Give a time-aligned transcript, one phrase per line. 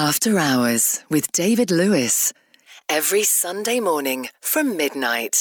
[0.00, 2.32] After Hours with David Lewis.
[2.88, 5.36] Every Sunday morning from midnight.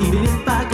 [0.00, 0.69] even if I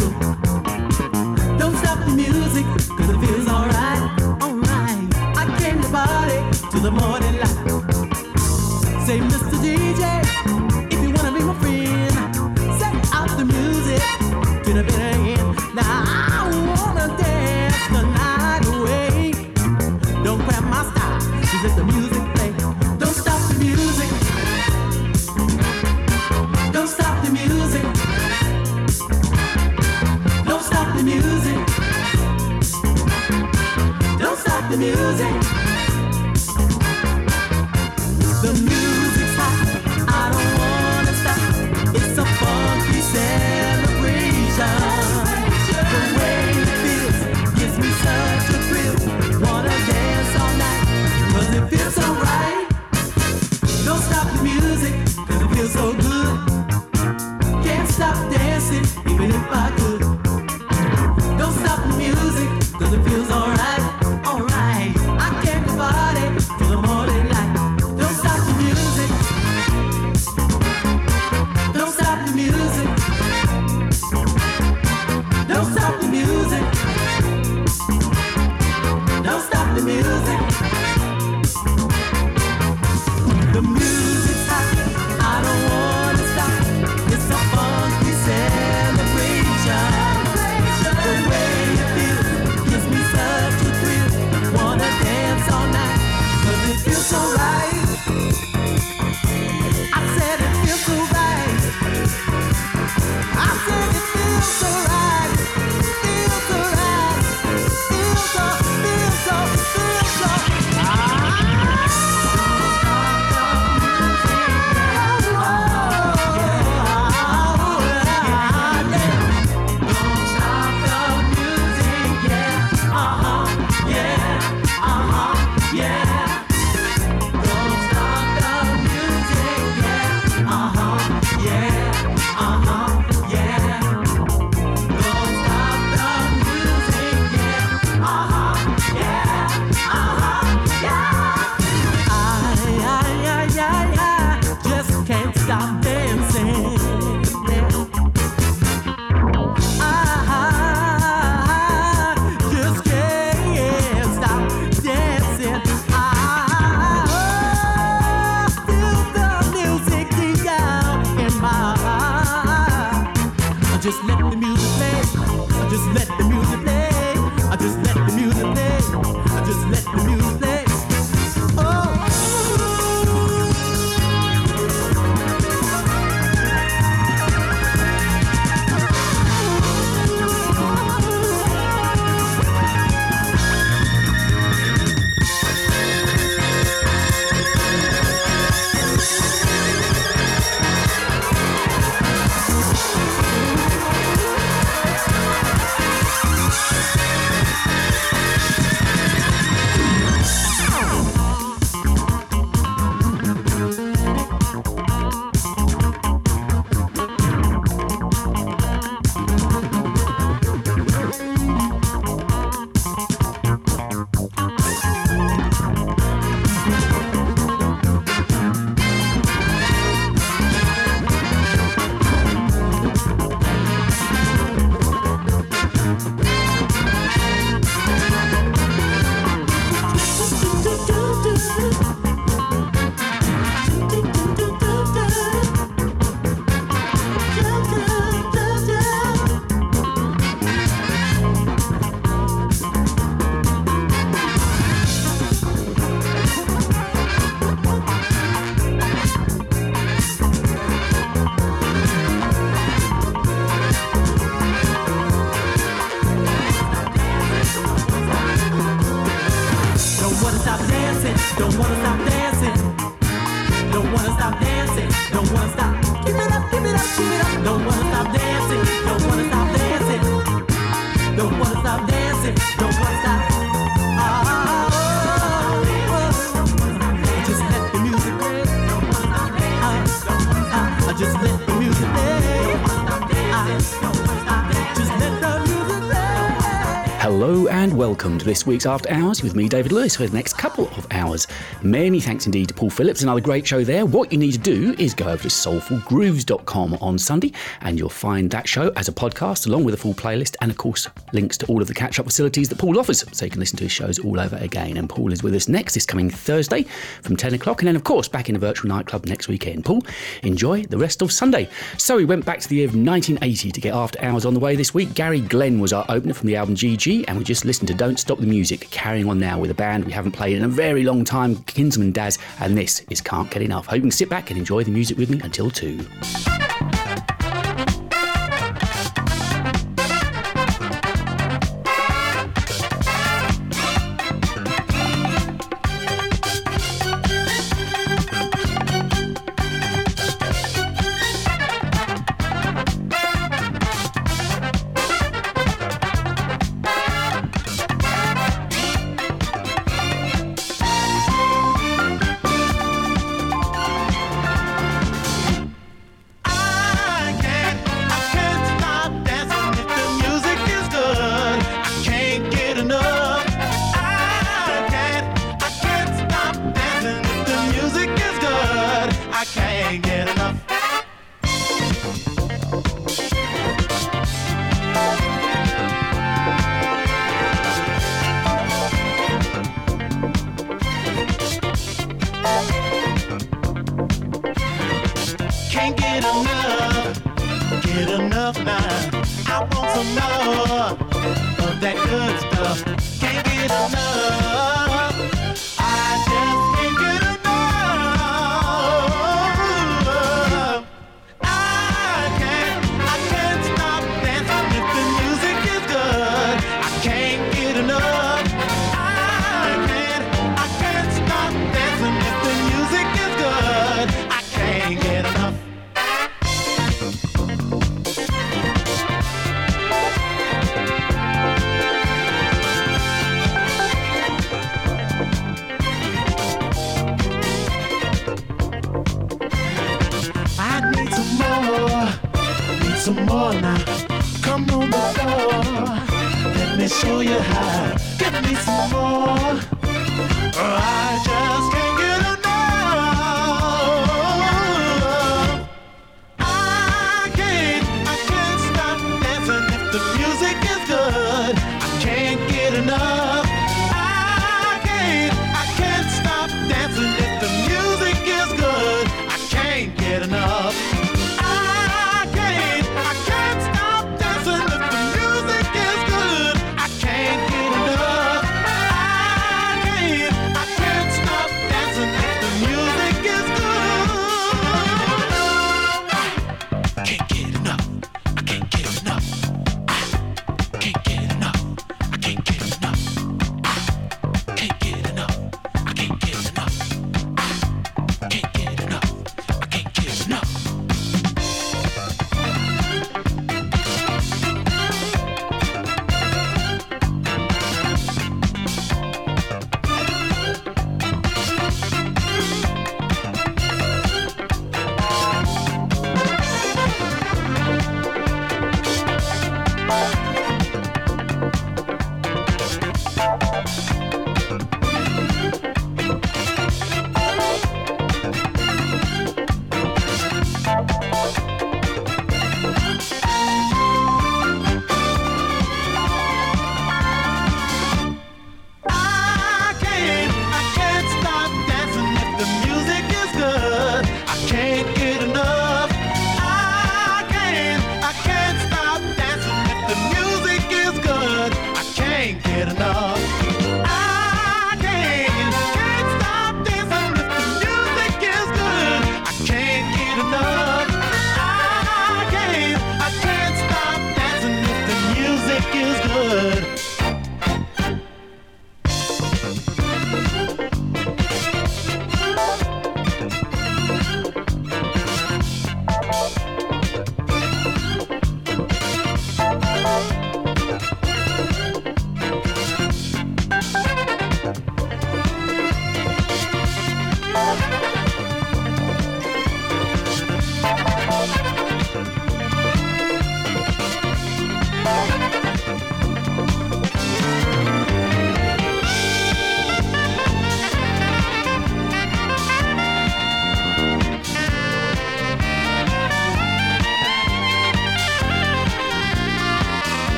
[288.06, 290.86] welcome to this week's After Hours with me, David Lewis, for the next couple of
[290.92, 291.26] hours.
[291.62, 293.84] Many thanks indeed to Paul Phillips, another great show there.
[293.84, 297.32] What you need to do is go over to soulfulgrooves.com on Sunday
[297.62, 300.58] and you'll find that show as a podcast along with a full playlist and, of
[300.58, 303.40] course, links to all of the catch up facilities that Paul offers so you can
[303.40, 304.76] listen to his shows all over again.
[304.76, 306.62] And Paul is with us next this coming Thursday
[307.02, 309.64] from 10 o'clock and then, of course, back in the virtual nightclub next weekend.
[309.64, 309.82] Paul,
[310.22, 311.48] enjoy the rest of Sunday.
[311.78, 314.40] So we went back to the year of 1980 to get After Hours on the
[314.40, 314.94] way this week.
[314.94, 317.98] Gary Glenn was our opener from the album GG and we just listened to Don't
[317.98, 320.84] Stop the Music, carrying on now with a band we haven't played in a very
[320.84, 323.66] long time, Kinsman Dazz, and this is Can't Get Enough.
[323.66, 325.84] Hope you can sit back and enjoy the music with me until 2.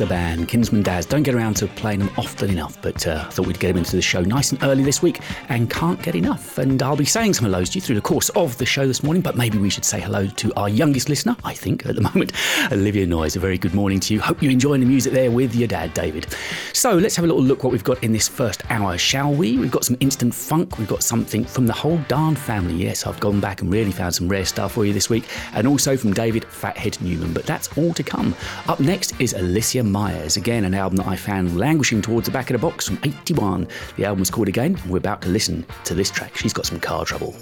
[0.00, 0.48] A Band?
[0.48, 1.06] Kinsman Dazz.
[1.06, 3.96] Don't get around to playing them often enough, but uh, thought we'd get them into
[3.96, 6.58] the show nice and early this week and can't get enough.
[6.58, 9.02] And I'll be saying some hellos to you through the course of the show this
[9.02, 12.00] morning, but maybe we should say hello to our youngest listener, I think, at the
[12.14, 12.32] moment,
[12.72, 13.36] Olivia Noyes.
[13.36, 14.20] A very good morning to you.
[14.20, 16.26] Hope you're enjoying the music there with your dad, David.
[16.72, 19.58] So let's have a little look what we've got in this first hour, shall we?
[19.58, 20.78] We've got some instant funk.
[20.78, 22.74] We've got something from the whole darn family.
[22.74, 25.24] Yes, I've gone back and really found some rare stuff for you this week,
[25.54, 27.32] and also from David Fathead Newman.
[27.32, 28.34] But that's all to come.
[28.68, 30.36] Up next is Alicia Myers.
[30.36, 33.68] Again, an album that I found languishing towards the back of the box from 81.
[33.96, 36.36] The album was called Again, and we're about to listen to this track.
[36.36, 37.34] She's got some car trouble.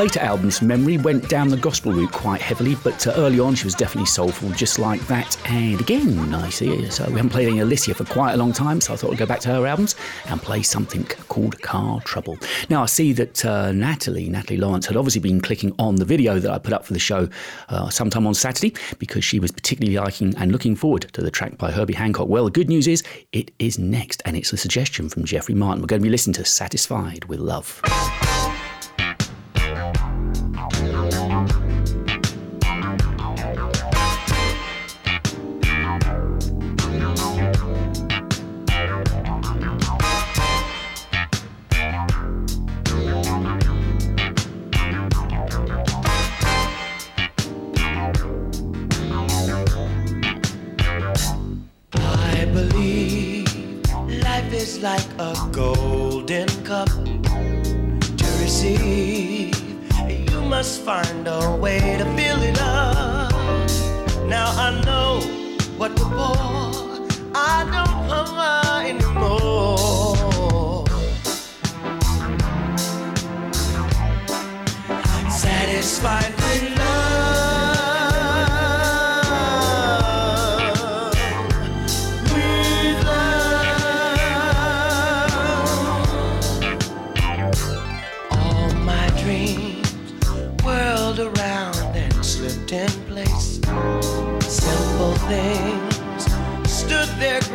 [0.00, 3.64] Later albums, memory, went down the gospel route quite heavily, but uh, early on she
[3.64, 5.36] was definitely soulful, just like that.
[5.50, 6.88] And again, I see.
[6.88, 9.18] So we haven't played any Alicia for quite a long time, so I thought I'd
[9.18, 12.38] go back to her albums and play something called Car Trouble.
[12.70, 16.38] Now I see that uh, Natalie, Natalie Lawrence, had obviously been clicking on the video
[16.38, 17.28] that I put up for the show
[17.68, 21.58] uh, sometime on Saturday because she was particularly liking and looking forward to the track
[21.58, 22.26] by Herbie Hancock.
[22.26, 25.82] Well, the good news is it is next, and it's a suggestion from Jeffrey Martin.
[25.82, 27.82] We're going to be listening to Satisfied with Love.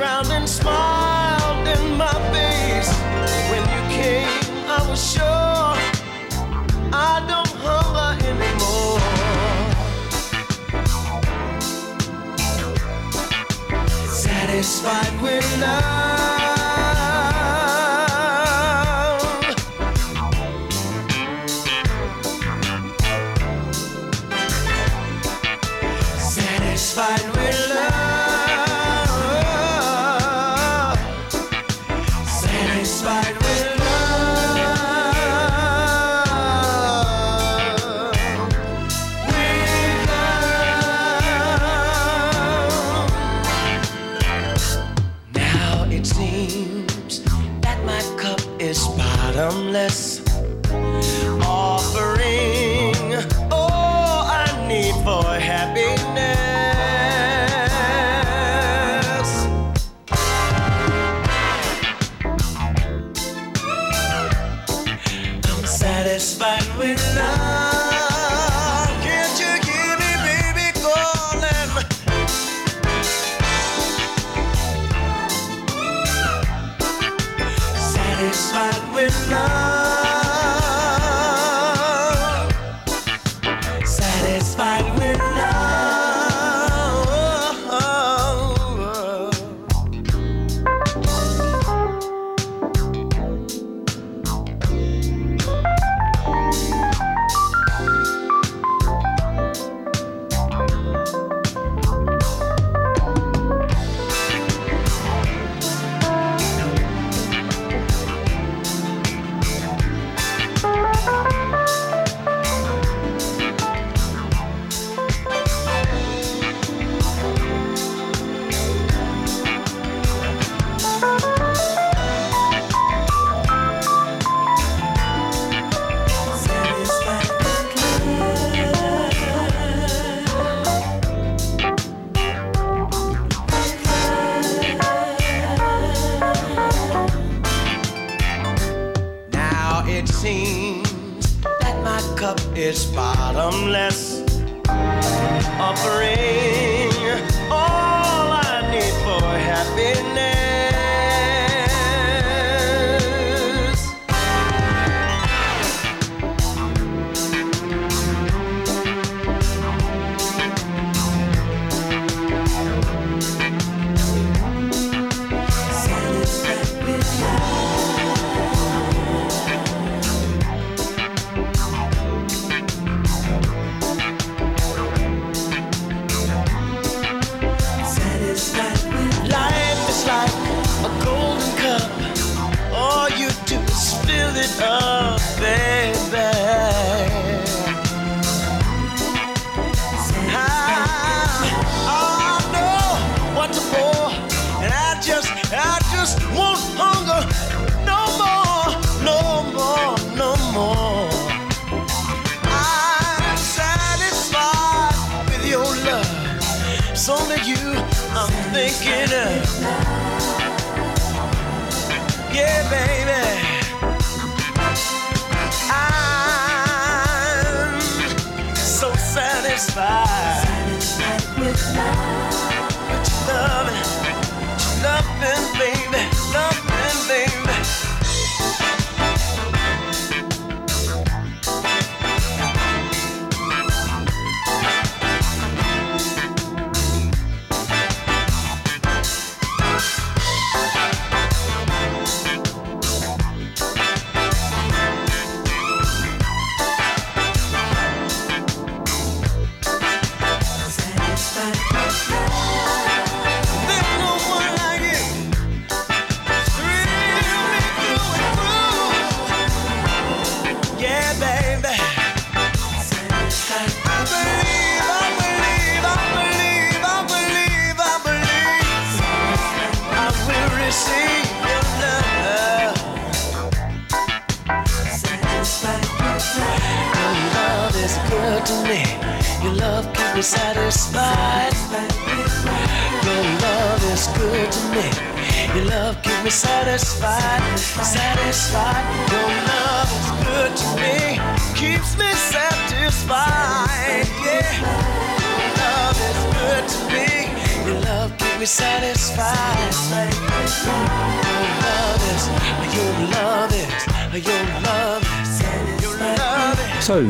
[0.06, 2.92] Ground and smiled in my face.
[3.50, 4.30] When you came,
[4.78, 5.74] I was sure
[6.94, 9.00] I don't hunger anymore.
[14.08, 16.25] Satisfied with love.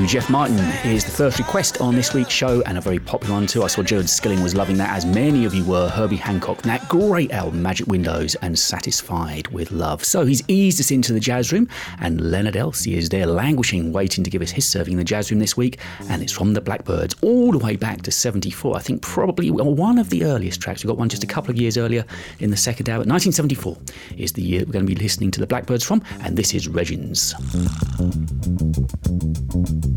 [0.07, 3.47] Jeff Martin is the first request on this week's show, and a very popular one
[3.47, 3.63] too.
[3.63, 5.89] I saw Jared Skilling was loving that, as many of you were.
[5.89, 10.05] Herbie Hancock, that great album, Magic Windows, and Satisfied with Love.
[10.05, 11.67] So, he's eased us into the jazz room,
[11.99, 15.31] and Leonard Elsey is there languishing, waiting to give us his serving in the jazz
[15.31, 18.75] room this week, and it's from the Blackbyrds all the way back to 74.
[18.75, 20.83] I think probably one of the earliest tracks.
[20.83, 22.05] We got one just a couple of years earlier
[22.39, 22.99] in the second hour.
[22.99, 23.77] 1974
[24.17, 26.67] is the year we're going to be listening to the Blackbyrds from, and this is
[26.67, 27.33] Reggins.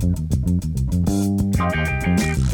[0.01, 0.19] Thank
[2.39, 2.48] you.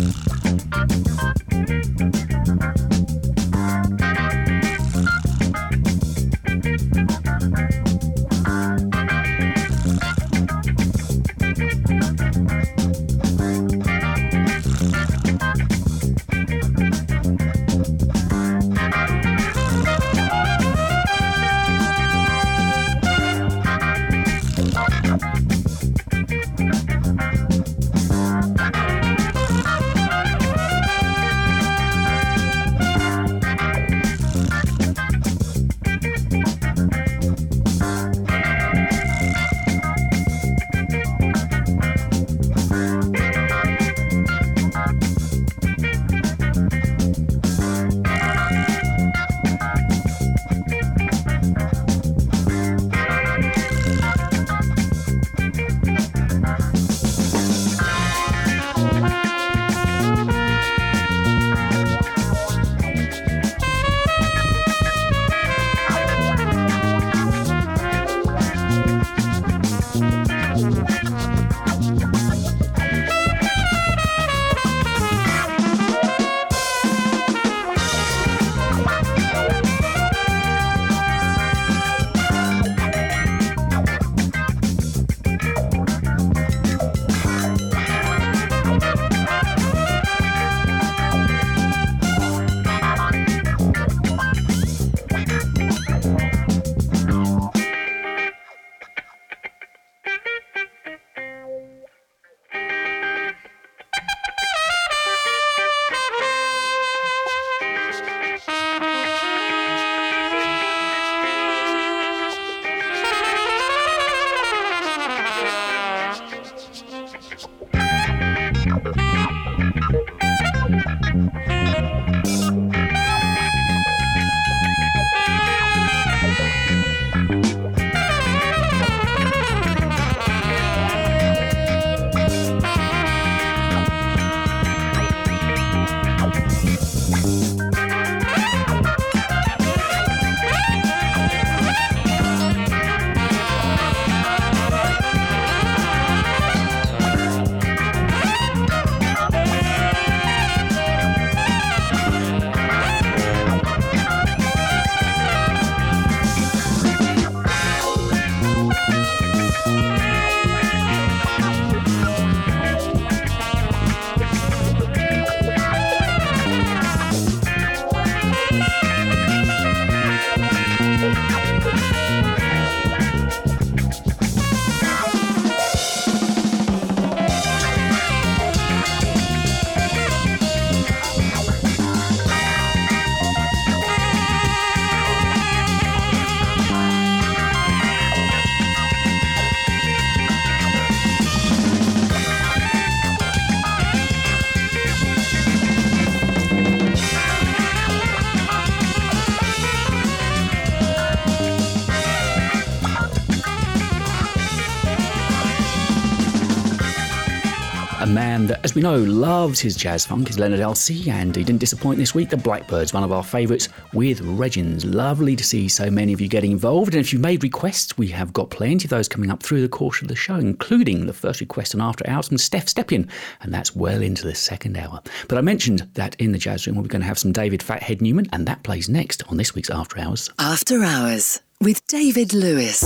[208.85, 212.29] Know, loves his jazz funk is Leonard Elsey, and he didn't disappoint this week.
[212.29, 214.85] The Blackbyrds, one of our favourites, with Reggins.
[214.85, 216.93] Lovely to see so many of you getting involved.
[216.93, 219.71] And if you've made requests, we have got plenty of those coming up through the
[219.71, 223.09] course of the show, including the first request on After Hours from Steph Stepien,
[223.41, 225.01] and that's well into the second hour.
[225.29, 228.03] But I mentioned that in the jazz room, we're going to have some David Fathead
[228.03, 230.29] Newman, and that plays next on this week's After Hours.
[230.39, 232.81] After Hours with David Lewis.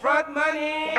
[0.00, 0.95] Front money.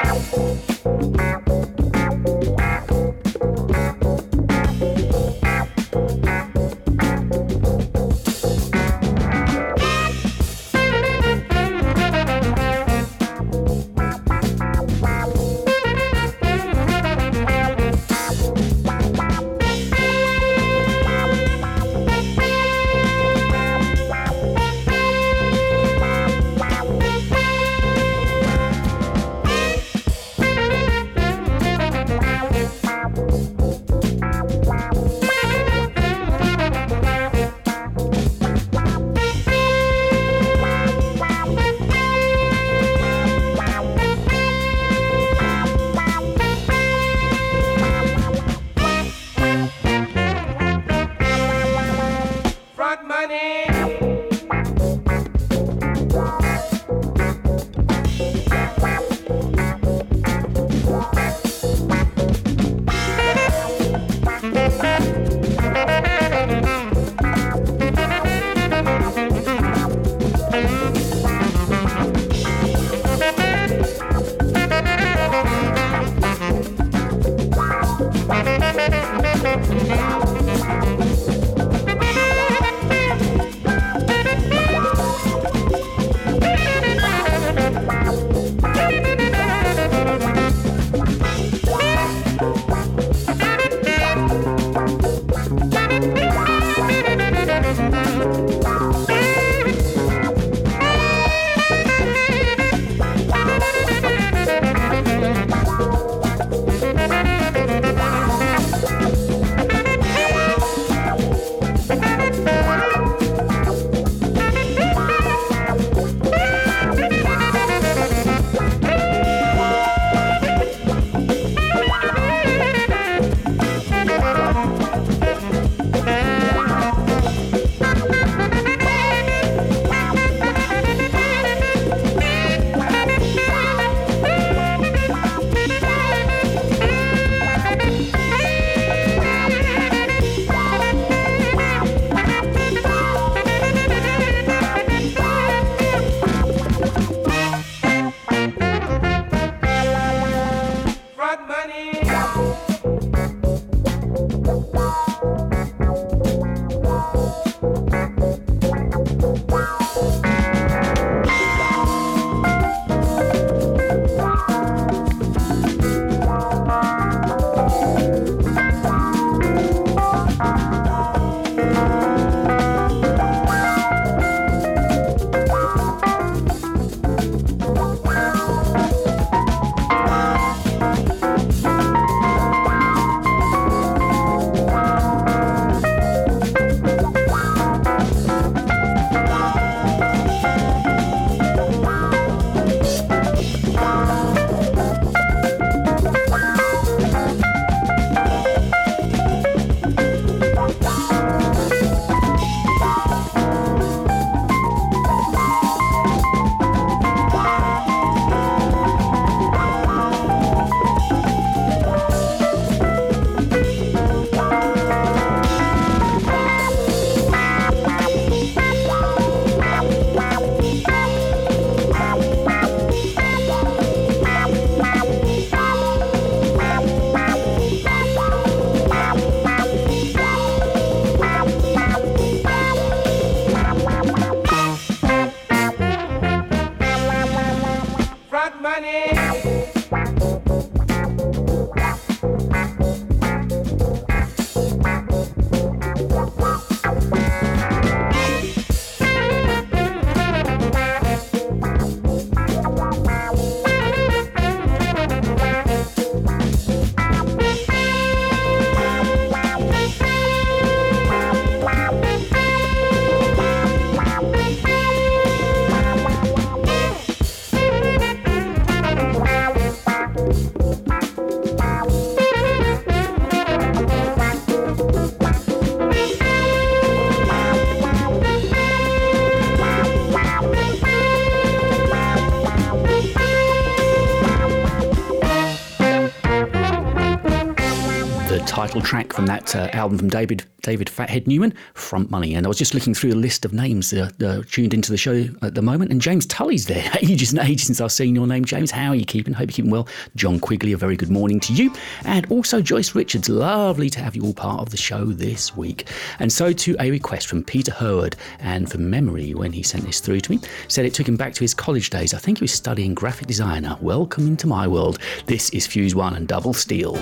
[288.67, 292.35] Title track from that uh, album from David David Fathead Newman, Front Money.
[292.35, 294.97] And I was just looking through the list of names uh, uh, tuned into the
[294.97, 296.91] show at the moment, and James Tully's there.
[297.01, 298.69] ages and ages since I've seen your name, James.
[298.69, 299.33] How are you keeping?
[299.33, 299.87] Hope you're keeping well.
[300.17, 301.71] John Quigley, a very good morning to you.
[302.03, 305.87] And also Joyce Richards, lovely to have you all part of the show this week.
[306.19, 310.01] And so to a request from Peter Hurward, and from memory, when he sent this
[310.01, 312.13] through to me, said it took him back to his college days.
[312.13, 313.77] I think he was studying graphic designer.
[313.79, 314.99] Welcome into my world.
[315.27, 316.95] This is Fuse One and Double Steal.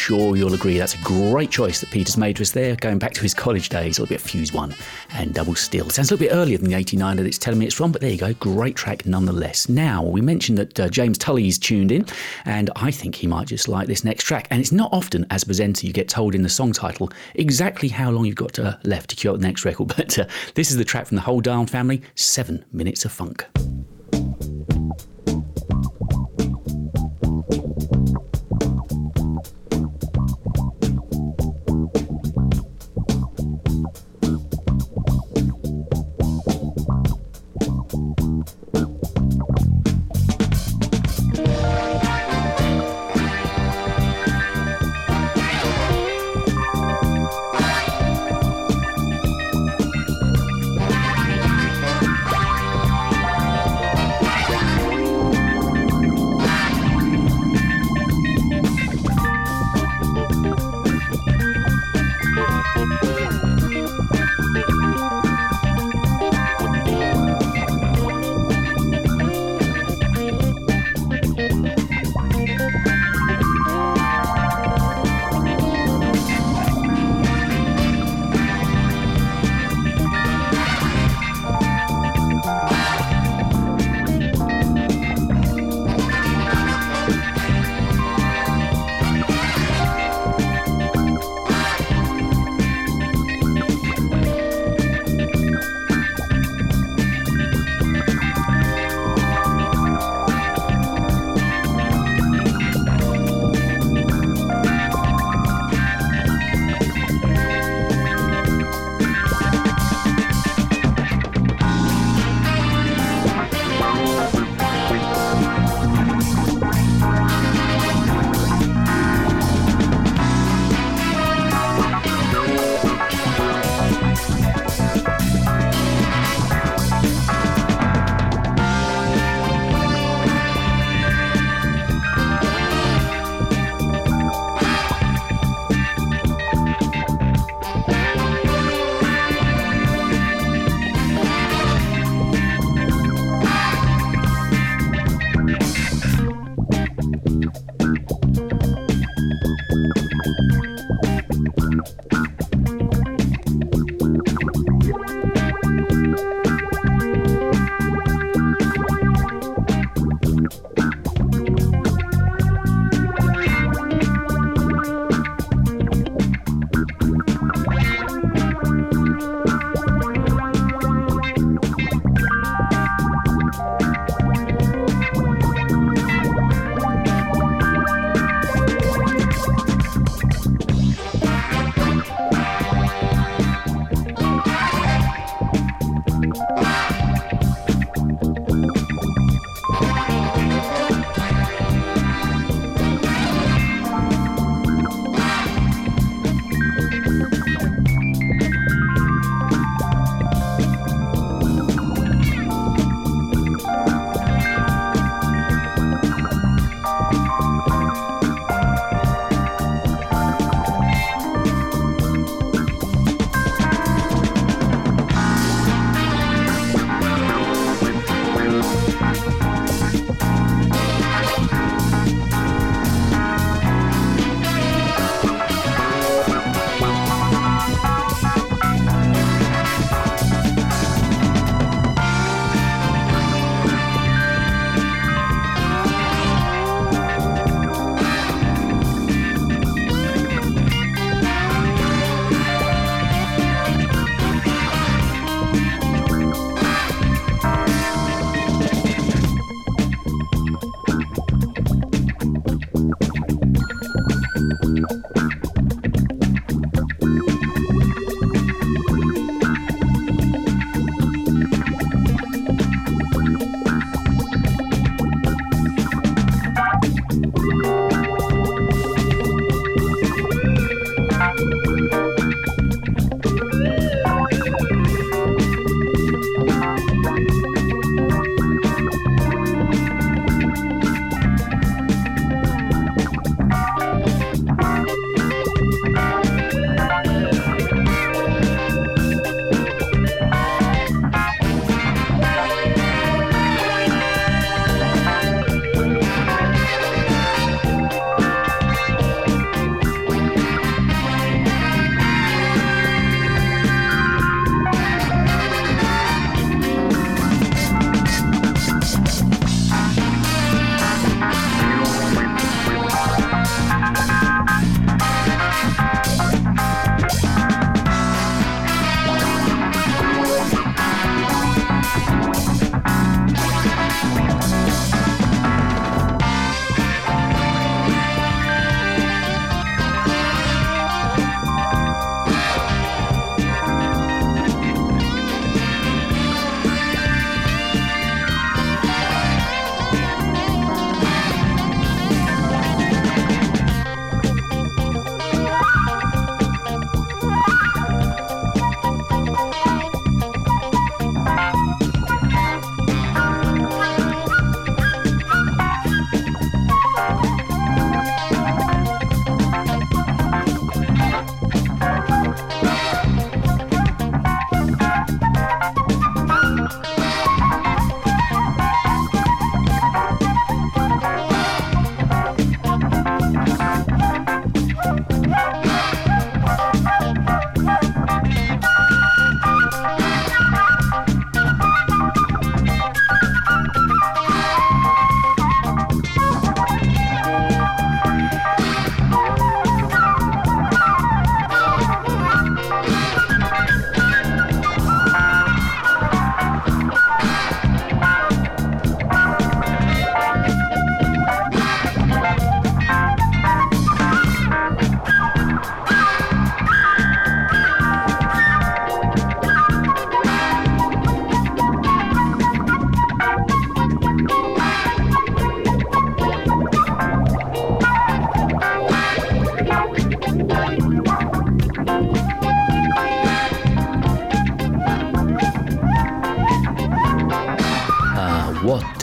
[0.00, 3.20] Sure you'll agree that's a great choice that Peter's made us there, going back to
[3.20, 3.98] his college days.
[3.98, 4.74] A little bit of Fuse One
[5.12, 5.90] and Double Steal.
[5.90, 8.00] Sounds a little bit earlier than the 89 that it's telling me it's from, but
[8.00, 8.32] there you go.
[8.34, 9.68] Great track nonetheless.
[9.68, 12.06] Now, we mentioned that uh, James Tully's tuned in,
[12.46, 14.48] and I think he might just like this next track.
[14.50, 17.88] And it's not often, as a presenter, you get told in the song title exactly
[17.88, 19.92] how long you've got uh, left to cue up the next record.
[20.00, 20.24] But uh,
[20.54, 23.46] this is the track from the whole Darn family Seven Minutes of Funk.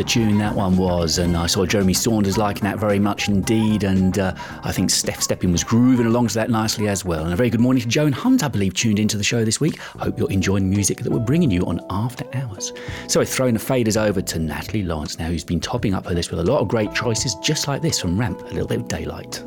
[0.08, 4.18] Tune that one was, and I saw Jeremy Saunders liking that very much indeed, and
[4.18, 4.34] uh,
[4.64, 7.26] I think Steph Stepping was grooving along to that nicely as well.
[7.26, 9.60] And a very good morning to Joan Hunt, I believe, tuned into the show this
[9.60, 9.80] week.
[10.00, 12.72] I hope you're enjoying music that we're bringing you on After Hours.
[13.08, 16.32] So, throwing the faders over to Natalie Lawrence now, who's been topping up her list
[16.32, 18.88] with a lot of great choices just like this from Ramp, A Little Bit of
[18.88, 19.44] Daylight.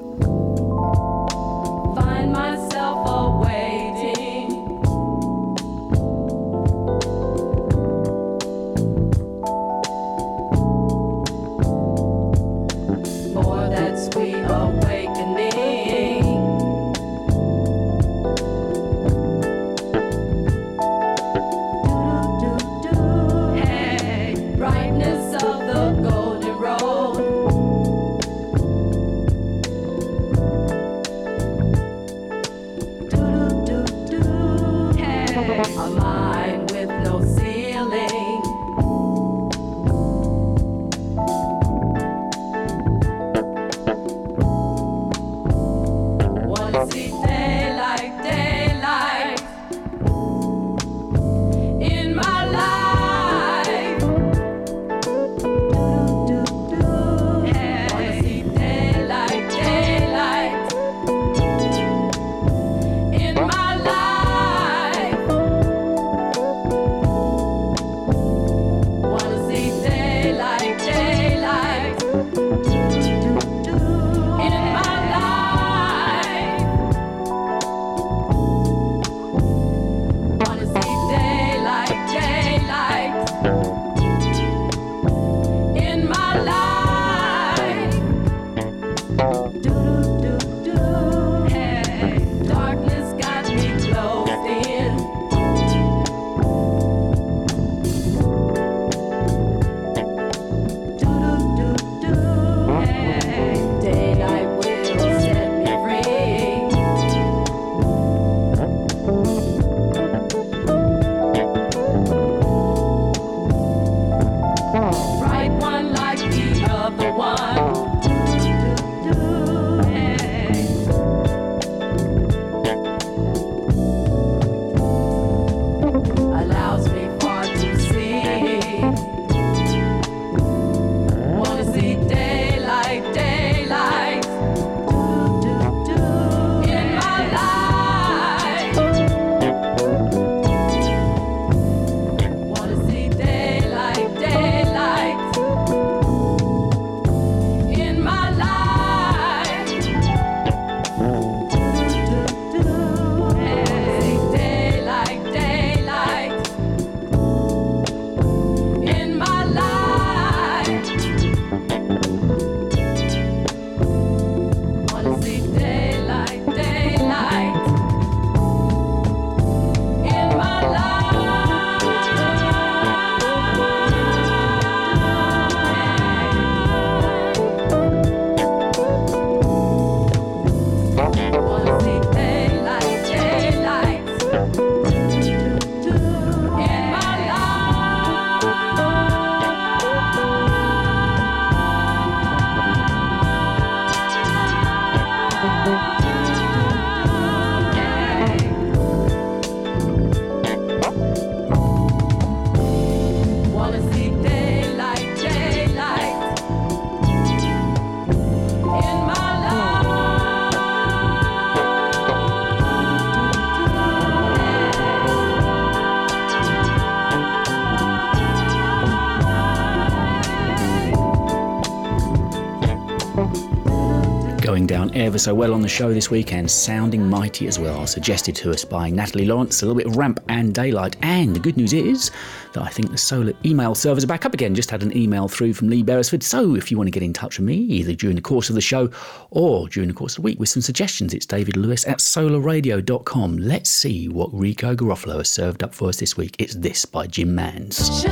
[225.01, 228.65] Ever so well on the show this weekend, sounding mighty as well, suggested to us
[228.65, 230.97] by Natalie Lawrence, a little bit of ramp and daylight.
[231.03, 232.11] And the good news is
[232.53, 234.55] that I think the solar email servers are back up again.
[234.55, 236.23] Just had an email through from Lee Beresford.
[236.23, 238.55] So if you want to get in touch with me, either during the course of
[238.55, 238.91] the show
[239.31, 243.39] or during the course of the week with some suggestions, it's David Lewis at solarradio.com.
[243.39, 246.37] Let's see what Rico Garofalo has served up for us this week.
[246.39, 248.05] It's this by Jim Mans.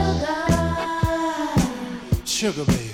[2.24, 2.87] Sugar baby.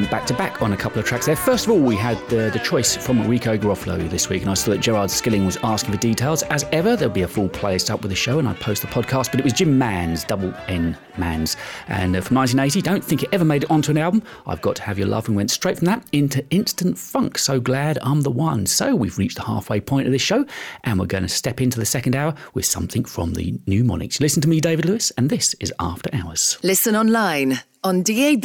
[0.00, 1.36] Back to back on a couple of tracks there.
[1.36, 4.54] First of all, we had the, the choice from Rico Garofalo this week, and I
[4.54, 6.42] saw that Gerard Skilling was asking for details.
[6.44, 8.88] As ever, there'll be a full playlist up with the show, and I post the
[8.88, 9.30] podcast.
[9.30, 11.56] But it was Jim Manns, double N Manns,
[11.88, 12.80] and uh, from 1980.
[12.80, 14.22] Don't think it ever made it onto an album.
[14.46, 17.36] I've got to have your love, and went straight from that into instant funk.
[17.36, 18.66] So glad I'm the one.
[18.66, 20.46] So we've reached the halfway point of this show,
[20.84, 24.20] and we're going to step into the second hour with something from the Mnemonics.
[24.20, 26.58] Listen to me, David Lewis, and this is After Hours.
[26.62, 28.44] Listen online, on DAB,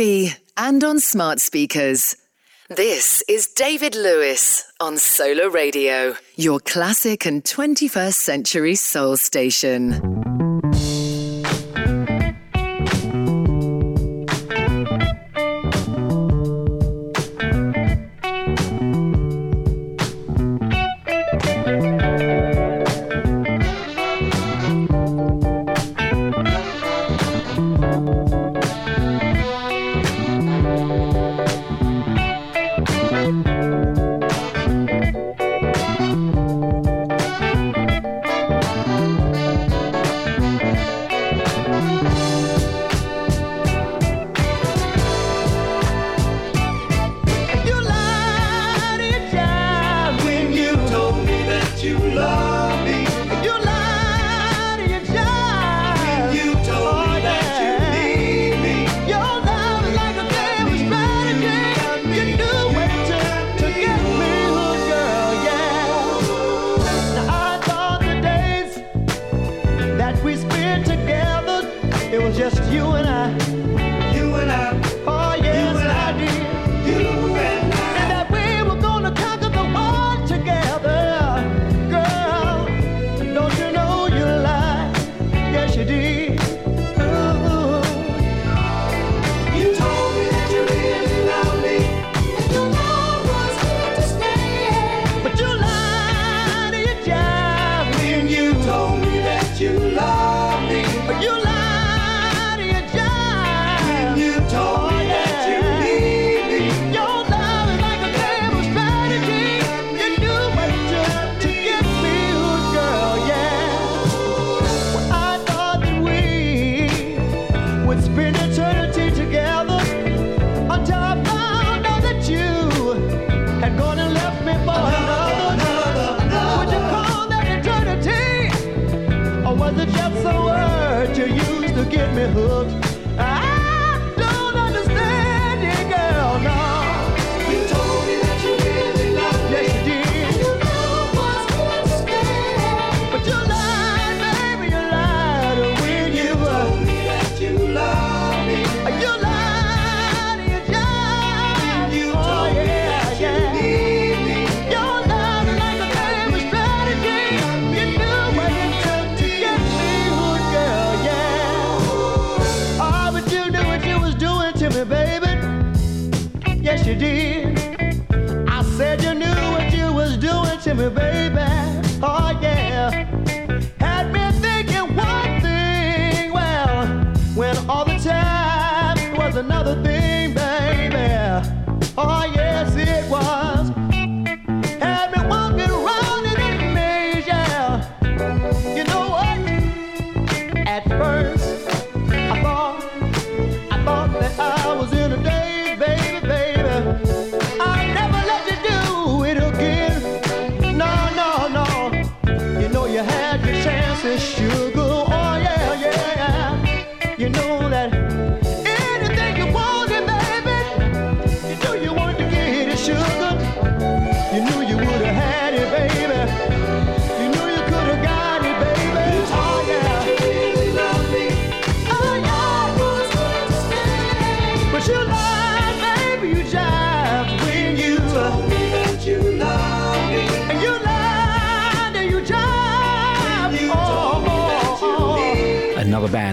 [0.57, 2.15] and on smart speakers.
[2.69, 10.46] This is David Lewis on Solar Radio, your classic and 21st century soul station.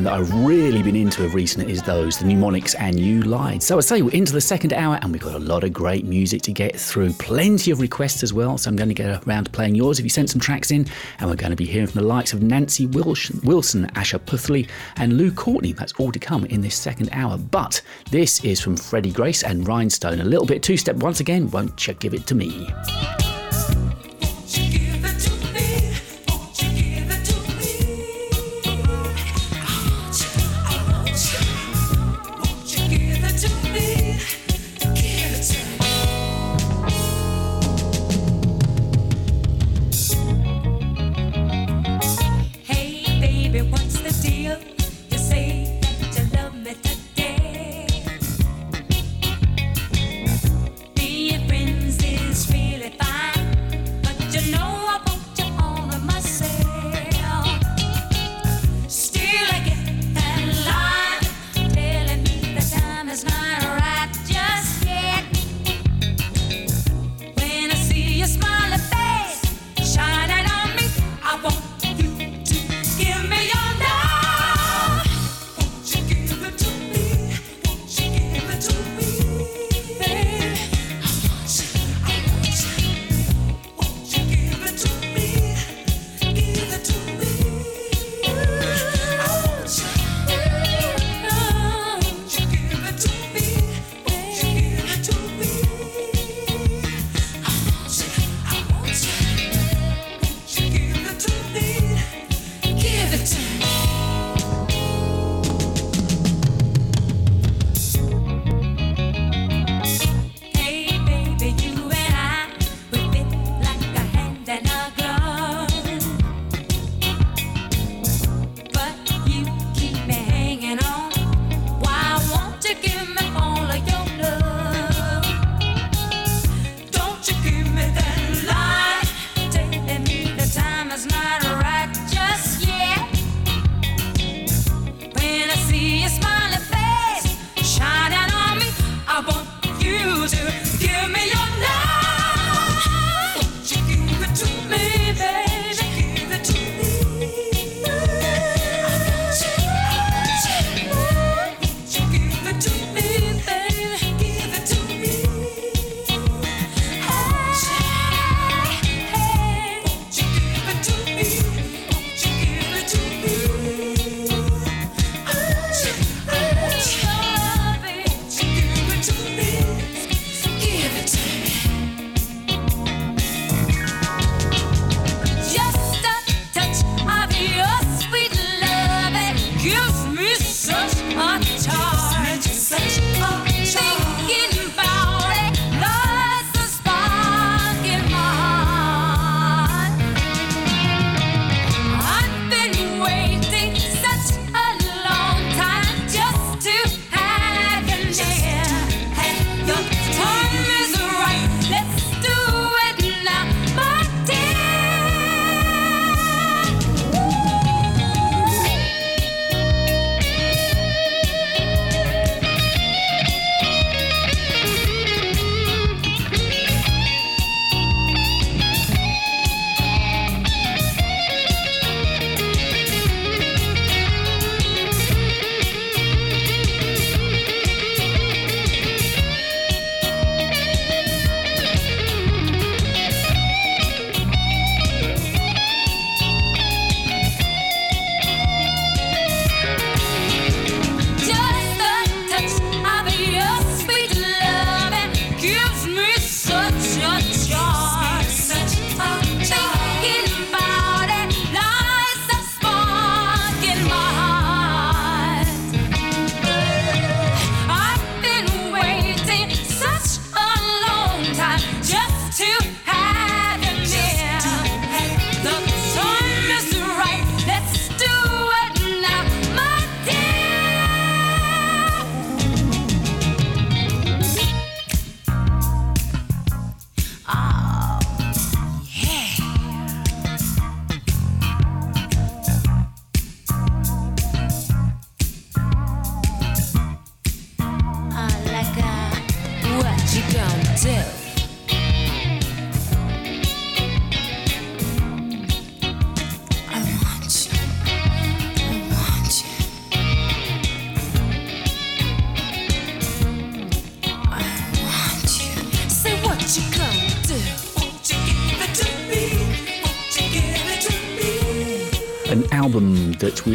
[0.05, 3.62] That I've really been into of recent is those, the Mnemonics and You Lied.
[3.62, 6.05] So I say we're into the second hour and we've got a lot of great
[6.05, 7.14] music to get through.
[7.14, 10.05] Plenty of requests as well, so I'm going to get around to playing yours if
[10.05, 10.86] you sent some tracks in.
[11.20, 14.68] And we're going to be hearing from the likes of Nancy Wilson, Wilson Asha Puthli,
[14.96, 15.72] and Lou Courtney.
[15.72, 17.38] That's all to come in this second hour.
[17.38, 17.80] But
[18.11, 20.20] this is from Freddie Grace and Rhinestone.
[20.20, 21.50] A little bit two step once again?
[21.50, 22.68] Won't you give it to me?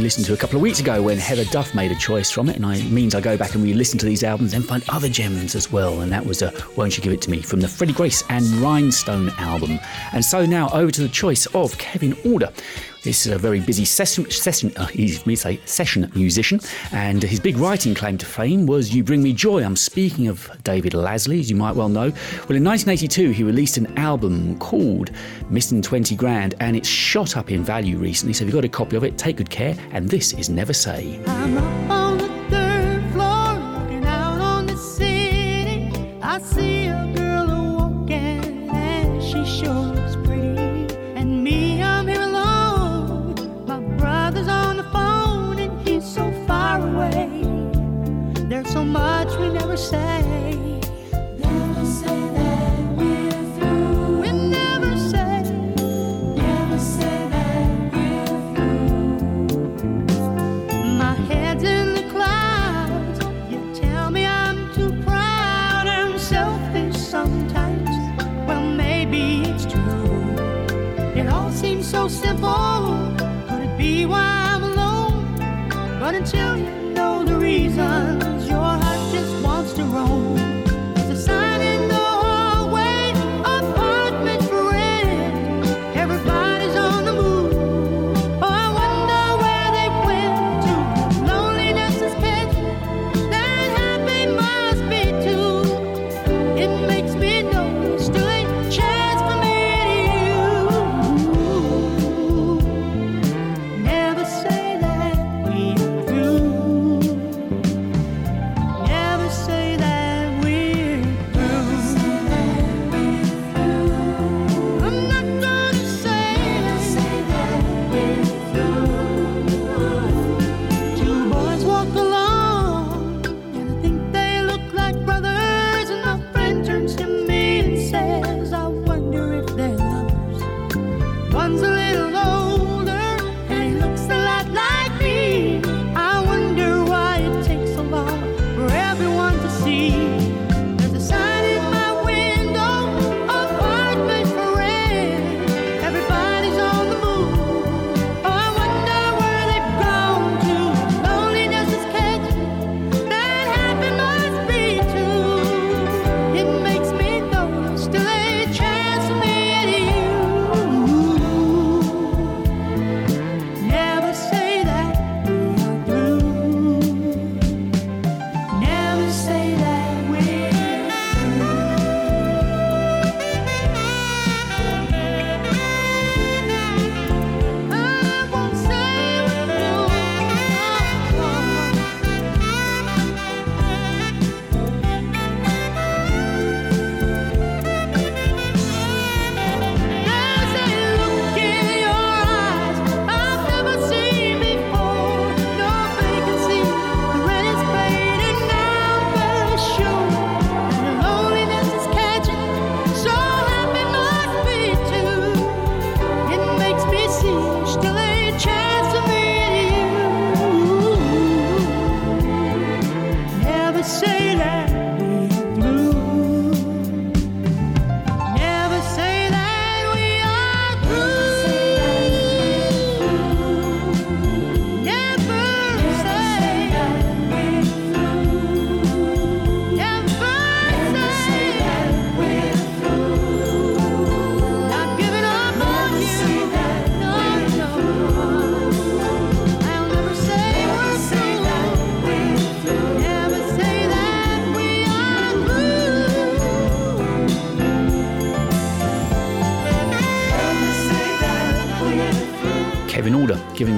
[0.10, 2.56] listened to a couple of weeks ago when Heather Duff made a choice from it,
[2.56, 5.54] and it means I go back and re-listen to these albums and find other gems
[5.54, 6.02] as well.
[6.02, 8.44] And that was a "Won't You Give It to Me" from the Freddie Grace and
[8.54, 9.80] Rhinestone album.
[10.12, 12.52] And so now over to the choice of Kevin Order,
[13.02, 16.60] this is a very busy session, session uh, he's, say session musician,
[16.92, 20.52] and his big writing claim to fame was "You Bring Me Joy." I'm speaking of
[20.64, 22.10] David Lasley, as you might well know.
[22.48, 25.12] Well, in 1982, he released an album called
[25.50, 28.34] "Missing 20 Grand," and it's shot up in value recently.
[28.34, 29.78] So if you've got a copy of it, take good care.
[29.92, 31.20] And this is "Never Say."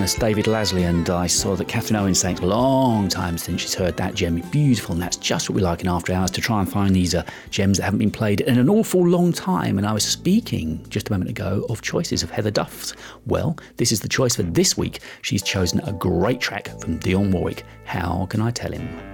[0.02, 3.76] pianist David Lasley, and I saw that Catherine Owen sang a long time since she's
[3.76, 4.40] heard that gem.
[4.50, 7.14] Beautiful, and that's just what we like in After Hours to try and find these
[7.14, 9.78] uh, gems that haven't been played in an awful long time.
[9.78, 12.96] And I was speaking just a moment ago of choices of Heather Duff's.
[13.28, 15.02] Well, this is the choice for this week.
[15.22, 17.64] She's chosen a great track from Dionne Warwick.
[17.86, 19.11] How can I tell him?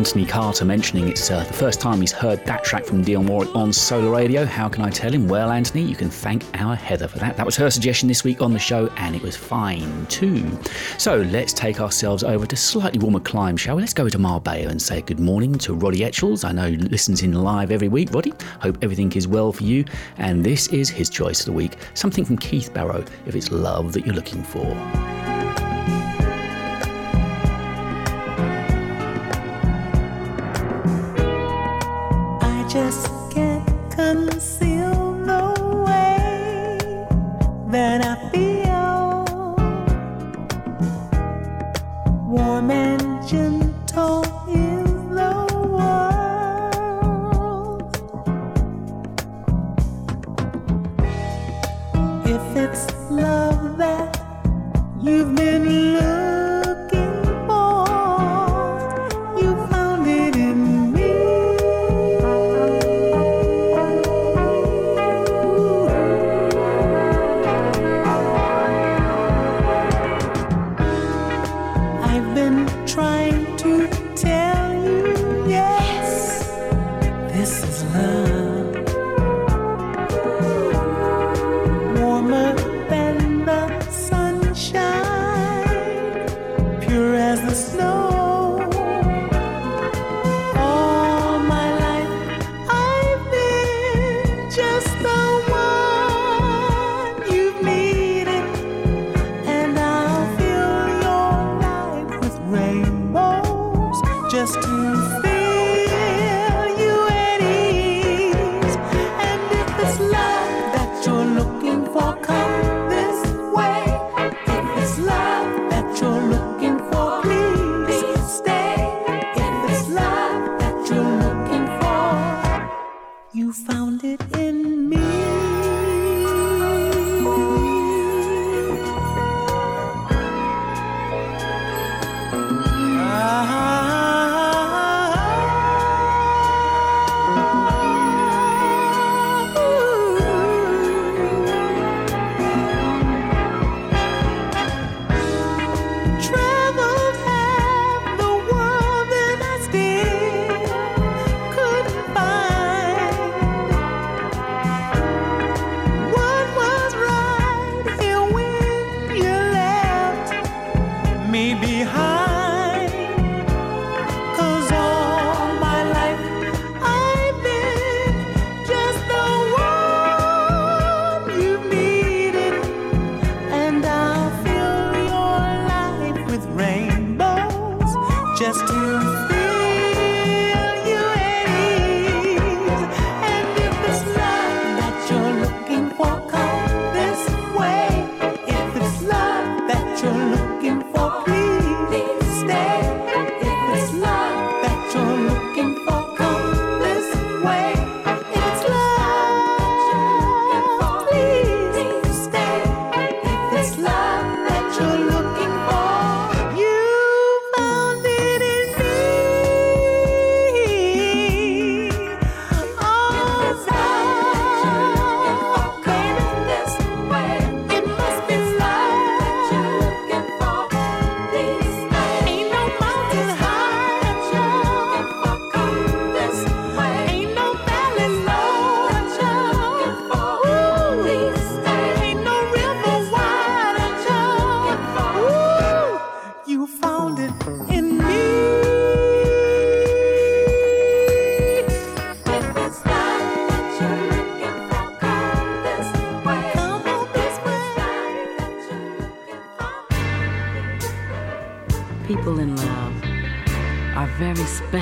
[0.00, 3.54] Anthony Carter mentioning it's uh, the first time he's heard that track from Dionne Warwick
[3.54, 4.46] on Solar Radio.
[4.46, 5.28] How can I tell him?
[5.28, 7.36] Well, Anthony, you can thank our Heather for that.
[7.36, 10.58] That was her suggestion this week on the show, and it was fine too.
[10.96, 13.82] So let's take ourselves over to slightly warmer climes, shall we?
[13.82, 16.44] Let's go to Marbella and say good morning to Roddy Etchells.
[16.44, 18.10] I know he listens in live every week.
[18.10, 19.84] Roddy, hope everything is well for you.
[20.16, 23.92] And this is his choice of the week something from Keith Barrow, if it's love
[23.92, 25.29] that you're looking for.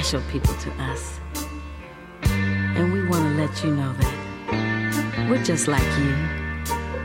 [0.08, 1.20] Special people to us.
[2.22, 5.28] And we want to let you know that.
[5.28, 6.14] We're just like you.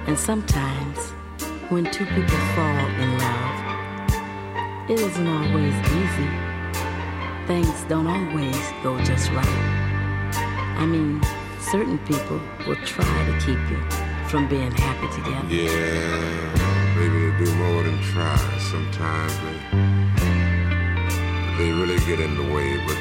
[0.08, 1.12] And sometimes,
[1.68, 6.30] when two people fall in love, it isn't always easy.
[7.46, 9.64] Things don't always go just right.
[10.78, 11.22] I mean,
[11.60, 13.82] certain people will try to keep you
[14.30, 15.54] from being happy together.
[15.54, 18.38] Yeah, maybe they do more than try.
[18.72, 19.93] Sometimes
[21.64, 22.98] they really get in the way, but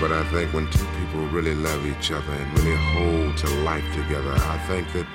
[0.00, 3.84] but I think when two people really love each other and really hold to life
[3.94, 5.06] together, I think that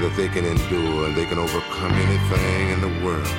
[0.00, 3.34] that they can endure and they can overcome anything in the world.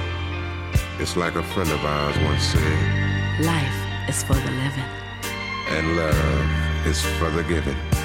[0.98, 4.92] It's like a friend of ours once said, Life is for the living.
[5.76, 7.97] and love is for the giving.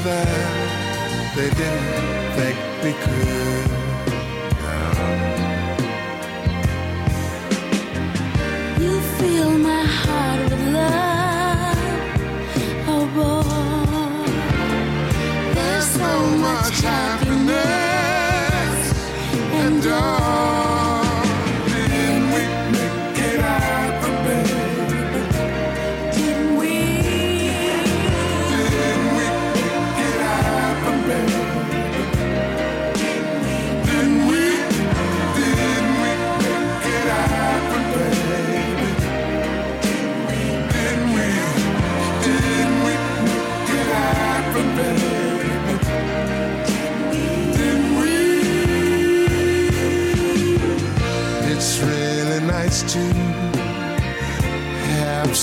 [0.00, 0.37] Stormy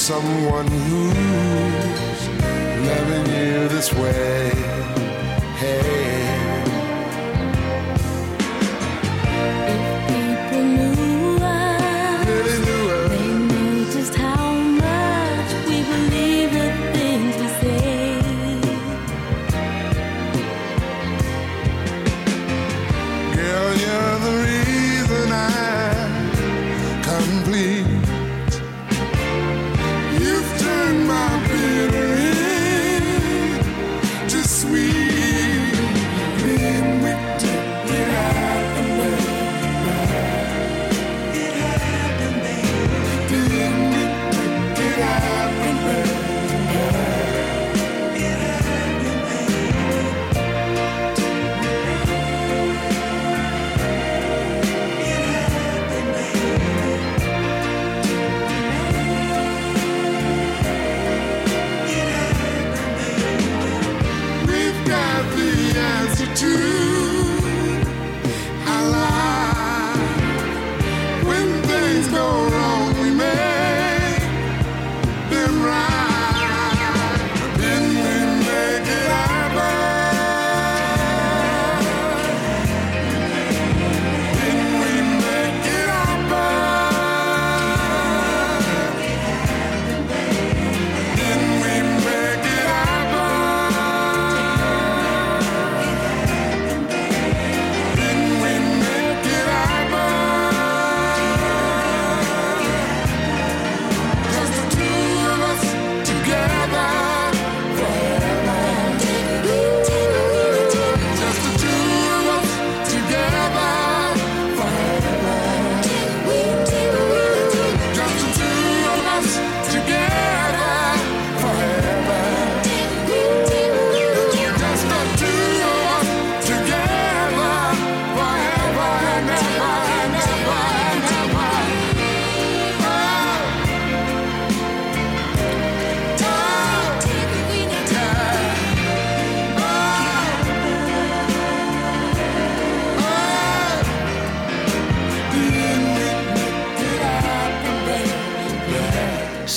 [0.05, 2.27] someone who's
[2.87, 4.44] loving you this way.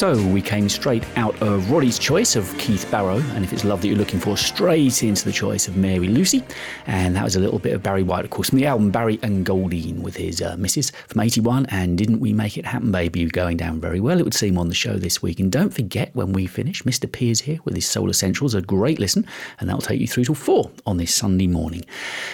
[0.09, 3.83] So we came straight out of Roddy's choice of Keith Barrow, and if it's love
[3.83, 6.43] that you're looking for, straight into the choice of Mary Lucy,
[6.87, 9.45] and that was a little bit of Barry White, course, from the album Barry and
[9.45, 11.67] Glodean with his uh, missus from '81.
[11.67, 13.27] And didn't we make it happen, baby?
[13.27, 15.41] Going down very well, it would seem on the show this week.
[15.41, 17.11] And don't forget when we finish, Mr.
[17.11, 19.27] P is here with his Soul Essentials, a great listen,
[19.59, 21.85] and that'll take you through till four on this Sunday morning.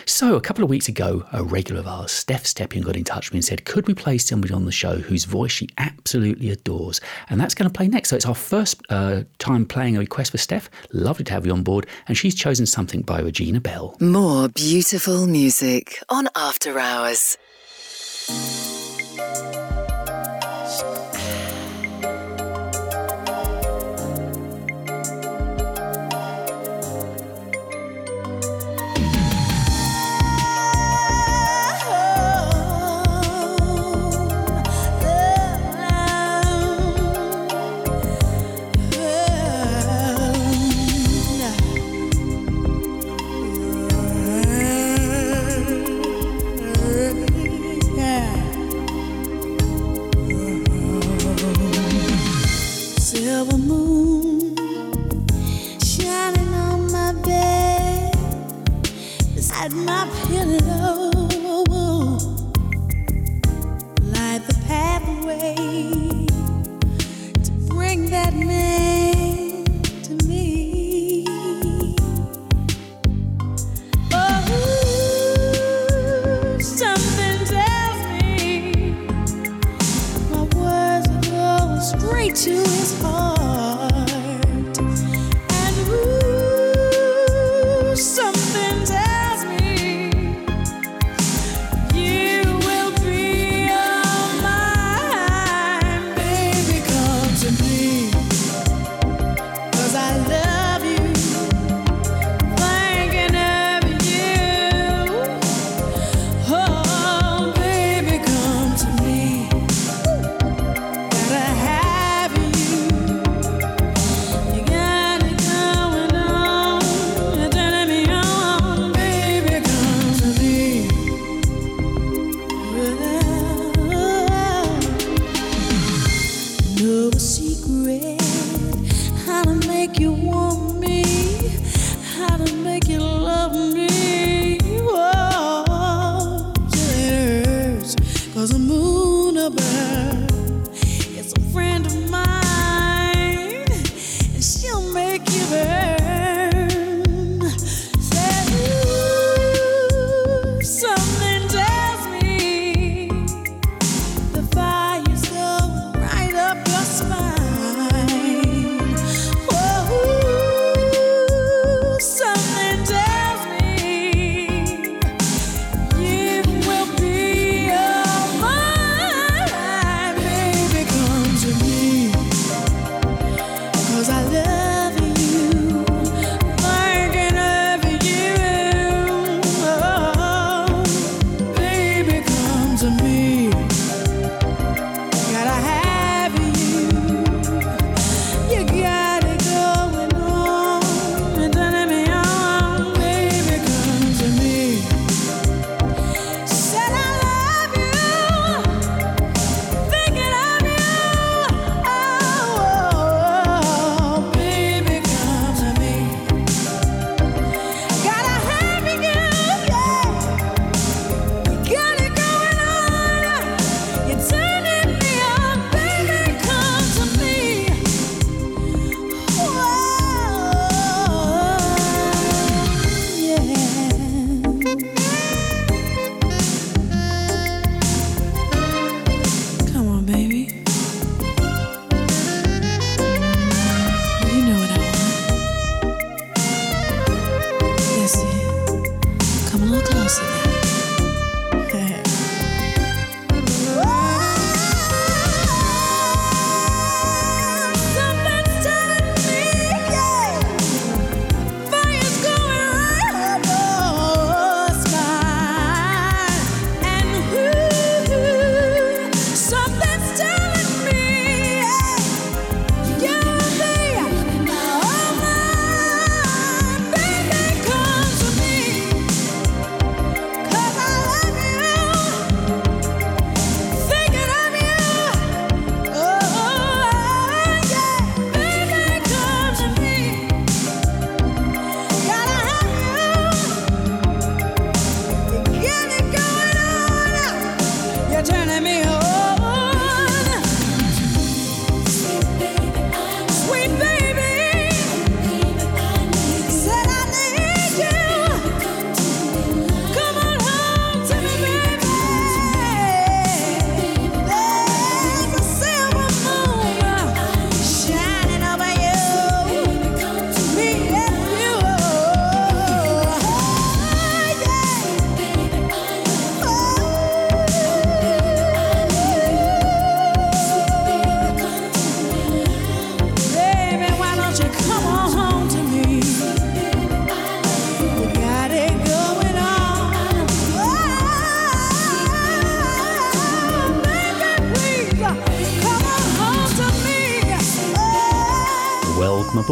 [0.04, 3.30] So a couple of weeks ago, a regular of ours, Steph Stepien, got in touch
[3.30, 6.50] with me and said, could we play somebody on the show whose voice she absolutely
[6.50, 7.00] adores?
[7.30, 8.08] And that's that's going to play next.
[8.08, 10.68] So it's our first uh, time playing a request for Steph.
[10.92, 11.86] Lovely to have you on board.
[12.08, 13.96] And she's chosen something by Regina Belle.
[14.00, 17.36] More beautiful music on After Hours.
[59.68, 60.23] Beside my.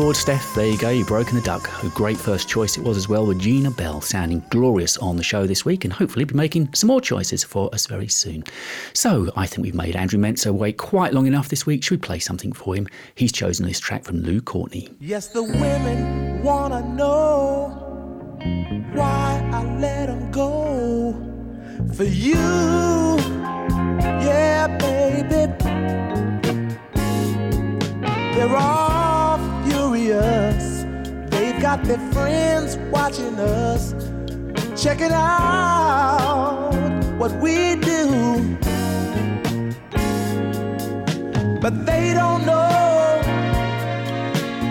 [0.02, 0.56] Aboard, Steph.
[0.56, 1.70] There you go, you've broken the duck.
[1.84, 5.22] A great first choice it was as well, with Gina Bell sounding glorious on the
[5.22, 8.42] show this week, and hopefully be making some more choices for us very soon.
[8.94, 11.84] So, I think we've made Andrew Menzo wait quite long enough this week.
[11.84, 12.88] Should we play something for him?
[13.14, 14.88] He's chosen this track from Lou Courtney.
[14.98, 17.68] Yes, the women wanna know
[18.94, 21.12] why I let them go
[21.94, 23.18] for you.
[24.20, 25.52] Yeah, baby.
[28.34, 29.11] They're all
[31.62, 33.94] got their friends watching us,
[34.76, 36.72] checking out
[37.16, 38.58] what we do.
[41.60, 43.20] But they don't know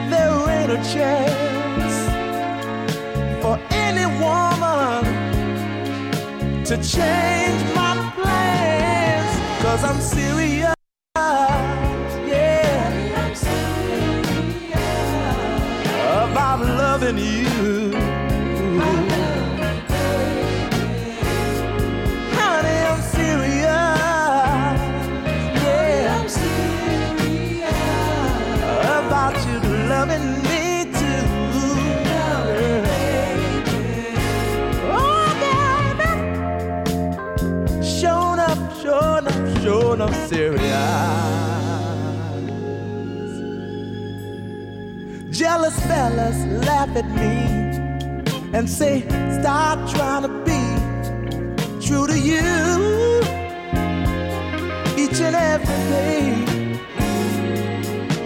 [0.09, 1.95] there ain't a chance
[3.41, 5.05] for any woman
[6.65, 9.63] to change my plans.
[9.63, 10.81] Cause I'm serious.
[17.12, 17.92] Loving you.
[22.34, 23.66] I'm serious.
[25.56, 26.18] Yeah.
[26.20, 27.74] I'm serious.
[28.98, 29.58] About you
[29.90, 30.62] loving me
[34.94, 35.28] Oh.
[37.84, 41.20] Shown up, shown up, shown up serious.
[45.52, 47.36] Jealous fellas laugh at me
[48.57, 49.02] and say,
[49.38, 50.61] Stop trying to be
[51.86, 53.19] true to you
[54.98, 56.45] each and every day.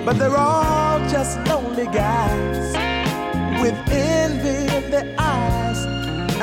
[0.05, 2.75] But they're all just lonely guys
[3.59, 5.83] with envy in their eyes,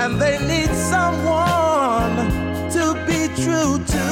[0.00, 2.16] and they need someone
[2.76, 4.06] to be true to.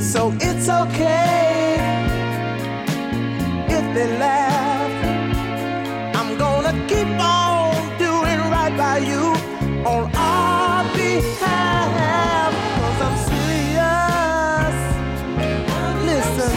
[0.00, 1.65] So it's okay
[3.96, 4.92] they laugh.
[6.18, 9.24] I'm gonna keep on doing right by you
[9.92, 12.52] on our behalf.
[12.76, 14.76] Cause I'm serious.
[16.10, 16.54] Listen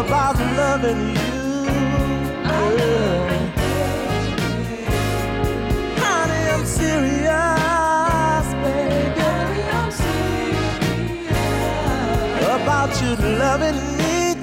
[0.00, 1.34] about loving you.
[6.02, 9.20] Honey, I'm serious, baby.
[12.56, 13.10] About you
[13.42, 13.93] loving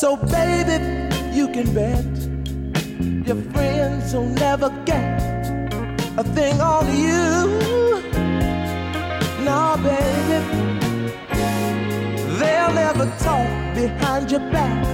[0.00, 0.82] So, baby,
[1.30, 2.06] you can bet
[3.26, 5.20] your friends will never get
[6.16, 8.00] a thing on you.
[9.44, 10.38] No, baby,
[12.38, 14.86] they'll never talk behind your back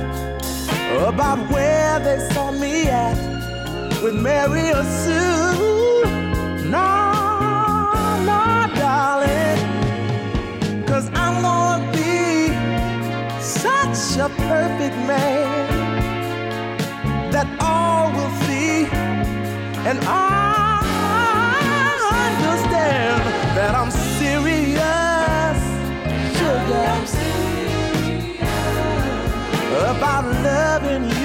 [1.09, 3.17] about where they saw me at
[4.03, 6.69] with Mary or Sue.
[6.69, 7.16] No,
[14.27, 15.57] a perfect man
[17.31, 18.87] that all will see
[19.89, 20.83] and I
[22.25, 23.23] understand
[23.57, 25.59] that I'm serious,
[26.39, 26.91] sugar,
[29.95, 31.16] about loving you.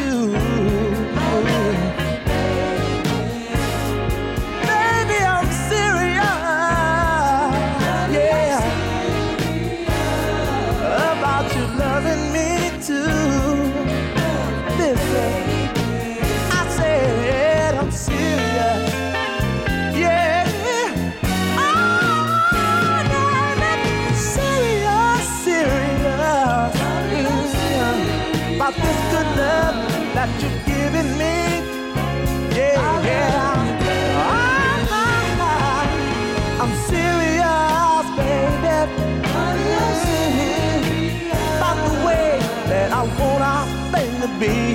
[44.41, 44.73] Be.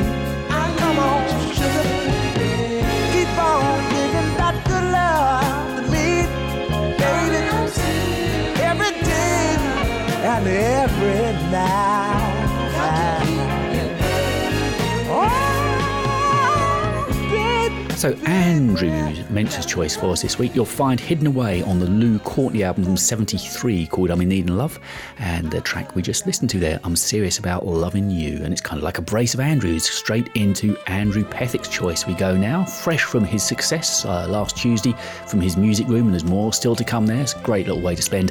[0.78, 1.22] Come on,
[1.59, 1.86] sugar.
[3.12, 6.09] Keep on giving that good love to me,
[7.01, 7.40] baby.
[8.70, 9.56] Every day
[10.32, 12.05] and every night.
[17.97, 18.90] So, Andrew
[19.31, 20.55] Mentor's choice for us this week.
[20.55, 24.51] You'll find hidden away on the Lou Courtney album from 73 called I'm in Need
[24.51, 24.78] of Love.
[25.18, 28.44] And the track we just listened to there, I'm Serious About Loving You.
[28.44, 29.89] And it's kind of like a brace of Andrews.
[29.89, 32.66] Straight into Andrew Pethick's choice we go now.
[32.66, 34.93] Fresh from his success uh, last Tuesday
[35.27, 37.23] from his music room, and there's more still to come there.
[37.23, 38.31] It's a great little way to spend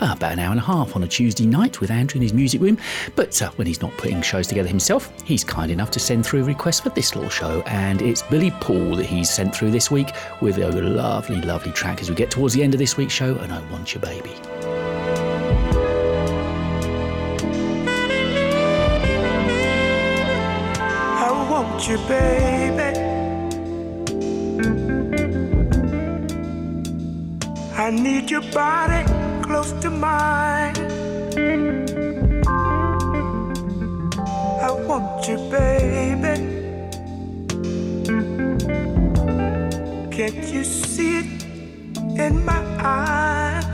[0.00, 2.32] uh, about an hour and a half on a Tuesday night with Andrew in his
[2.32, 2.78] music room.
[3.16, 6.42] But uh, when he's not putting shows together himself, he's kind enough to send through
[6.42, 7.62] a request for this little show.
[7.66, 10.10] And it's Billy Paul that he's sent through this week
[10.40, 13.36] with a lovely, lovely track as we get towards the end of this week's show.
[13.36, 14.34] And I Want Your Baby.
[21.20, 22.98] I want you, baby.
[27.76, 29.17] I need your body
[29.60, 30.76] close to mine.
[34.66, 36.34] I want you, baby.
[40.16, 41.42] Can't you see it
[42.24, 43.64] in my eyes?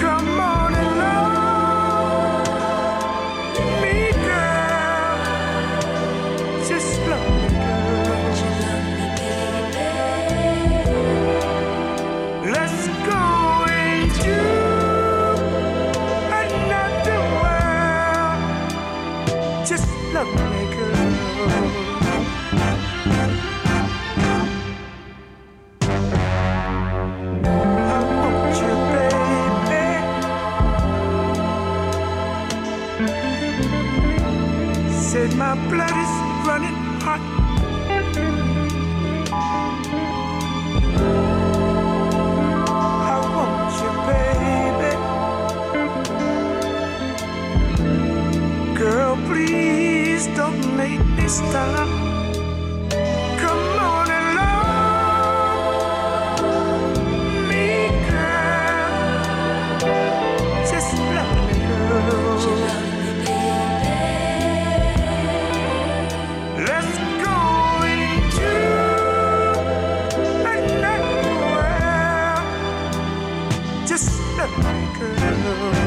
[0.00, 1.37] Come on and love
[35.28, 36.14] Said my blood is
[36.46, 37.20] running hot.
[43.08, 44.92] I want you, baby.
[48.78, 51.97] Girl, please don't make me stop.
[73.88, 74.20] Just
[74.58, 75.77] me, girl.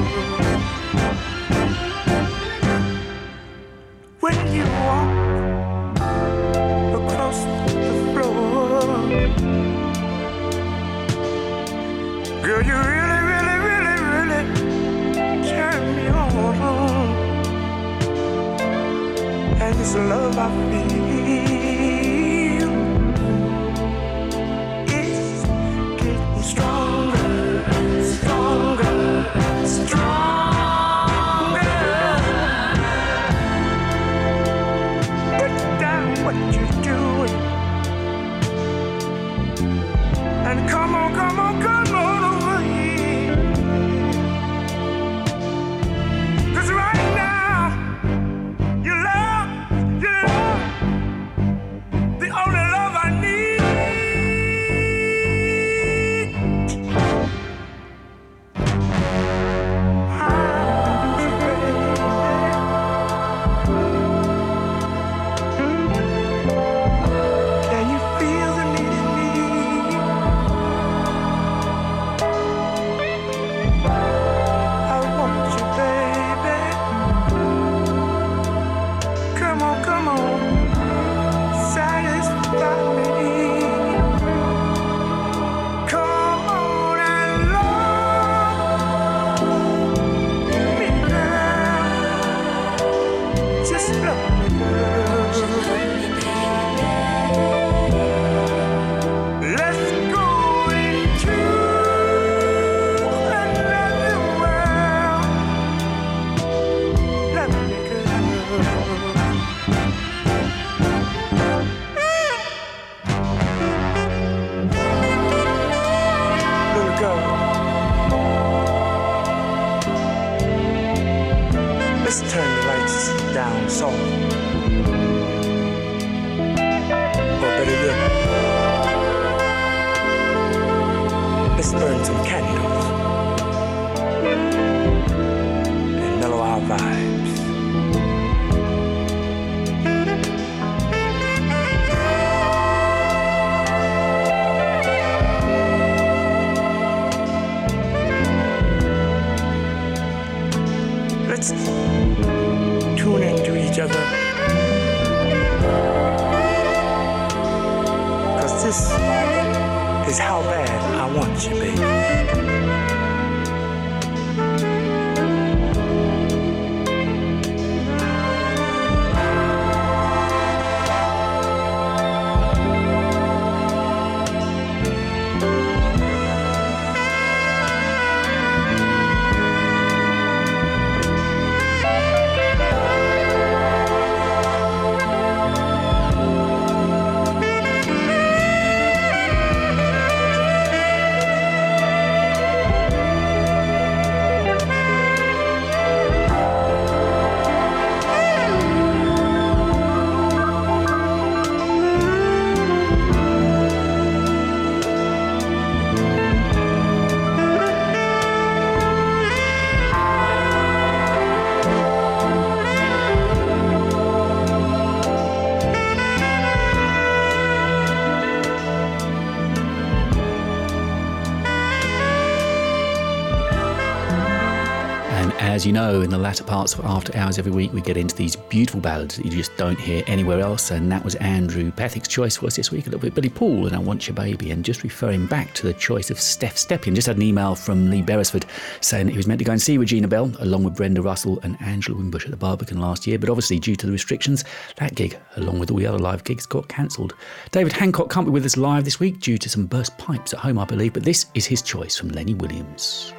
[225.42, 228.16] As you know, in the latter parts of After Hours every week, we get into
[228.16, 230.70] these beautiful ballads that you just don't hear anywhere else.
[230.70, 233.66] And that was Andrew Pethick's choice for us this week, a little bit Billy Paul
[233.66, 234.52] and I Want Your Baby.
[234.52, 237.90] And just referring back to the choice of Steph Stepien, just had an email from
[237.90, 238.46] Lee Beresford
[238.82, 241.60] saying he was meant to go and see Regina Belle along with Brenda Russell and
[241.60, 243.18] Angela Winbush at the Barbican last year.
[243.18, 244.46] But obviously, due to the restrictions,
[244.76, 247.16] that gig, along with all the other live gigs, got cancelled.
[247.50, 250.40] David Hancock can't be with us live this week due to some burst pipes at
[250.40, 250.94] home, I believe.
[250.94, 253.12] But this is his choice from Lenny Williams.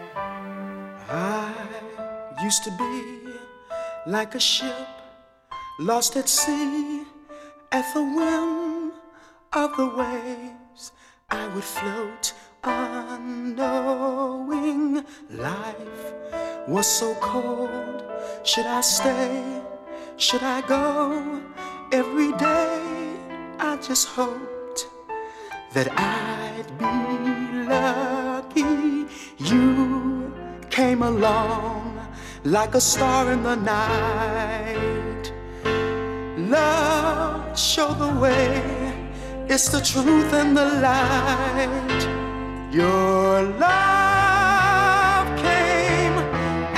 [1.09, 1.52] I
[2.43, 3.33] used to be
[4.05, 4.89] like a ship
[5.79, 7.05] lost at sea
[7.71, 8.91] at the whim
[9.53, 10.91] of the waves.
[11.31, 12.33] I would float
[12.65, 13.63] unknowing.
[15.31, 16.15] Life
[16.67, 18.03] was so cold.
[18.43, 19.63] Should I stay?
[20.17, 21.41] Should I go?
[21.93, 22.83] Every day
[23.61, 24.89] I just hoped
[25.75, 26.97] that I'd be
[27.69, 29.07] lucky.
[29.39, 30.35] You
[30.71, 31.93] came along
[32.45, 35.33] like a star in the night.
[36.37, 38.63] Love, show the way.
[39.49, 42.03] It's the truth and the light.
[42.73, 46.19] Your love came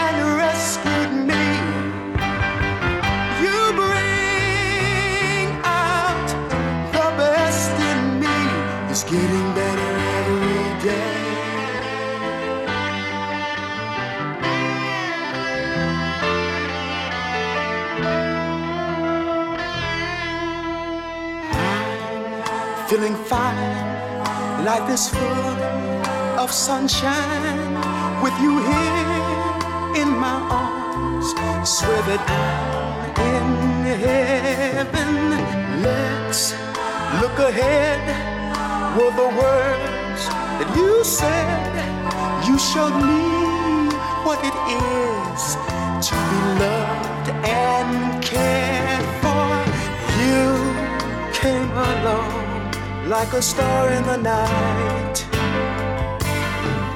[0.05, 1.47] and rescued me.
[3.41, 6.29] You bring out
[6.93, 8.37] the best in me.
[8.91, 9.34] It's getting
[22.95, 24.65] feeling fine.
[24.65, 25.59] Life is full
[26.43, 27.75] of sunshine
[28.23, 31.27] with you here in my arms.
[31.69, 33.49] Swear that I'm in
[34.07, 35.11] heaven.
[35.83, 36.53] Let's
[37.21, 38.05] look ahead.
[38.97, 40.23] Were the words
[40.59, 41.75] that you said.
[42.47, 43.25] You showed me
[44.27, 45.43] what it is
[46.07, 49.47] to be loved and cared for.
[50.23, 50.45] You
[51.41, 52.44] came along
[53.09, 55.27] like a star in the night.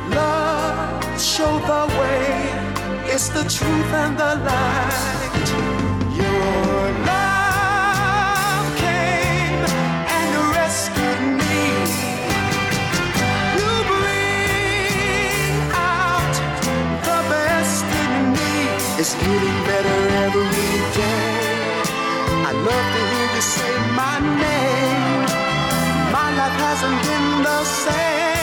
[0.09, 3.13] Love, show the way.
[3.13, 5.49] It's the truth and the light.
[6.17, 6.81] Your
[7.13, 9.63] love came
[10.17, 11.61] and rescued me.
[13.59, 16.35] You bring out
[17.05, 18.55] the best in me.
[18.99, 21.69] It's getting better every day.
[22.49, 24.58] I love to hear you say my name.
[26.81, 28.38] Hasn't been the same.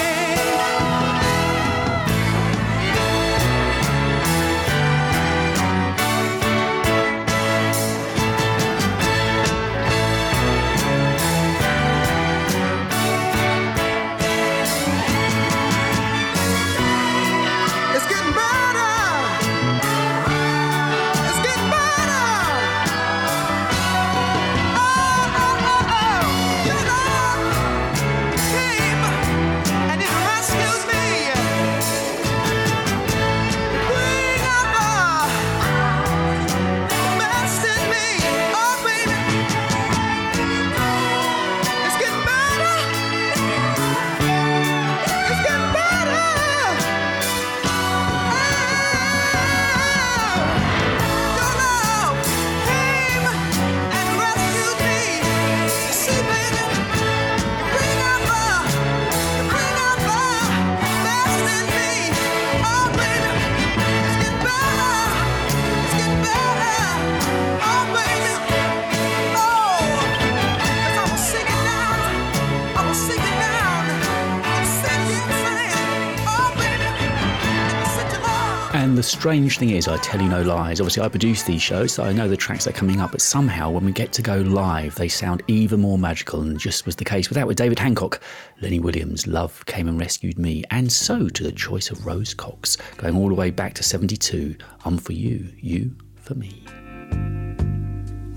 [79.06, 80.82] strange thing is, I tell you no lies.
[80.82, 83.22] Obviously, I produce these shows, so I know the tracks that are coming up, but
[83.22, 86.96] somehow when we get to go live, they sound even more magical than just was
[86.96, 88.20] the case with that with David Hancock,
[88.62, 92.78] Lenny Williams, Love Came and Rescued Me, and so to the choice of Rose Cox,
[92.98, 96.64] going all the way back to 72, I'm for you, you for me.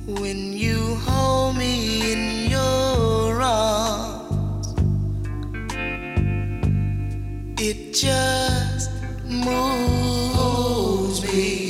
[0.07, 4.74] When you hold me in your arms,
[7.59, 8.90] it just
[9.24, 10.27] moves
[10.59, 11.68] holds me.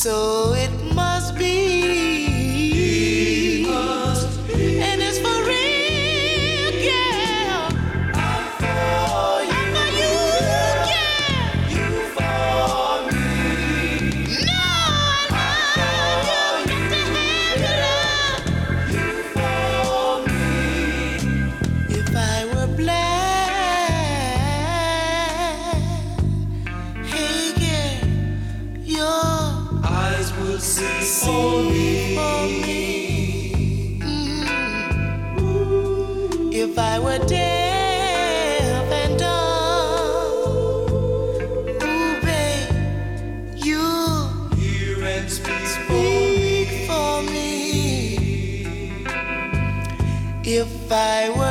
[0.00, 0.39] so
[50.92, 51.49] if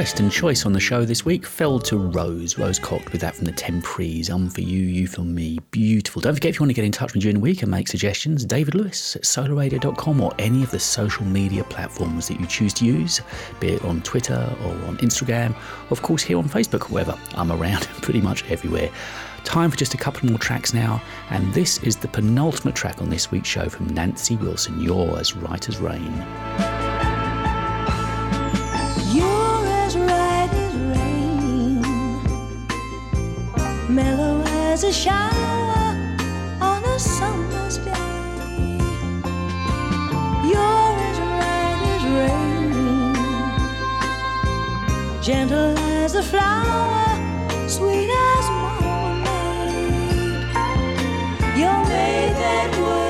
[0.00, 2.56] request and choice on the show this week fell to Rose.
[2.56, 4.30] Rose Cox with that from the Temprees.
[4.30, 5.58] Um for you, you for me.
[5.72, 6.22] Beautiful.
[6.22, 7.70] Don't forget if you want to get in touch with me during the week and
[7.70, 12.46] make suggestions, David Lewis at solarradio.com or any of the social media platforms that you
[12.46, 13.20] choose to use,
[13.60, 15.54] be it on Twitter or on Instagram,
[15.90, 17.18] of course here on Facebook wherever.
[17.34, 18.88] I'm around pretty much everywhere.
[19.44, 23.10] Time for just a couple more tracks now, and this is the penultimate track on
[23.10, 24.80] this week's show from Nancy Wilson.
[24.80, 26.79] You're as right as rain.
[35.00, 35.96] Shower
[36.60, 38.78] on a summer's day.
[40.50, 42.74] You're as right as rain,
[45.22, 47.06] gentle as a flower,
[47.66, 50.04] sweet as marmalade.
[51.58, 53.09] You're made that way.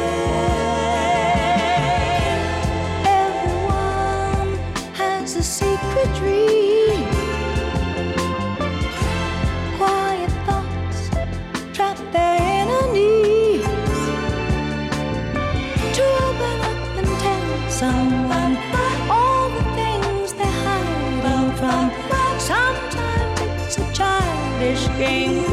[25.00, 25.49] Childish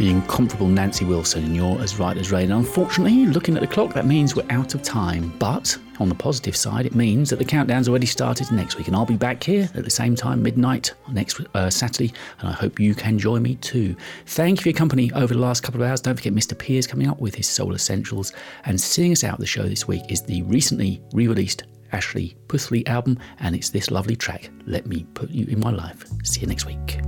[0.00, 2.52] the incomparable Nancy Wilson, and you're as right as rain.
[2.52, 5.30] Unfortunately, looking at the clock, that means we're out of time.
[5.38, 8.96] But on the positive side, it means that the countdown's already started next week, and
[8.96, 12.80] I'll be back here at the same time, midnight next uh, Saturday, and I hope
[12.80, 13.94] you can join me too.
[14.24, 16.00] Thank you for your company over the last couple of hours.
[16.00, 16.56] Don't forget Mr.
[16.58, 18.32] Piers coming up with his Soul Essentials,
[18.64, 23.18] and seeing us out the show this week is the recently re-released Asha Puthli album,
[23.40, 26.06] and it's this lovely track, Let Me Put You in My Life.
[26.24, 27.00] See you next week.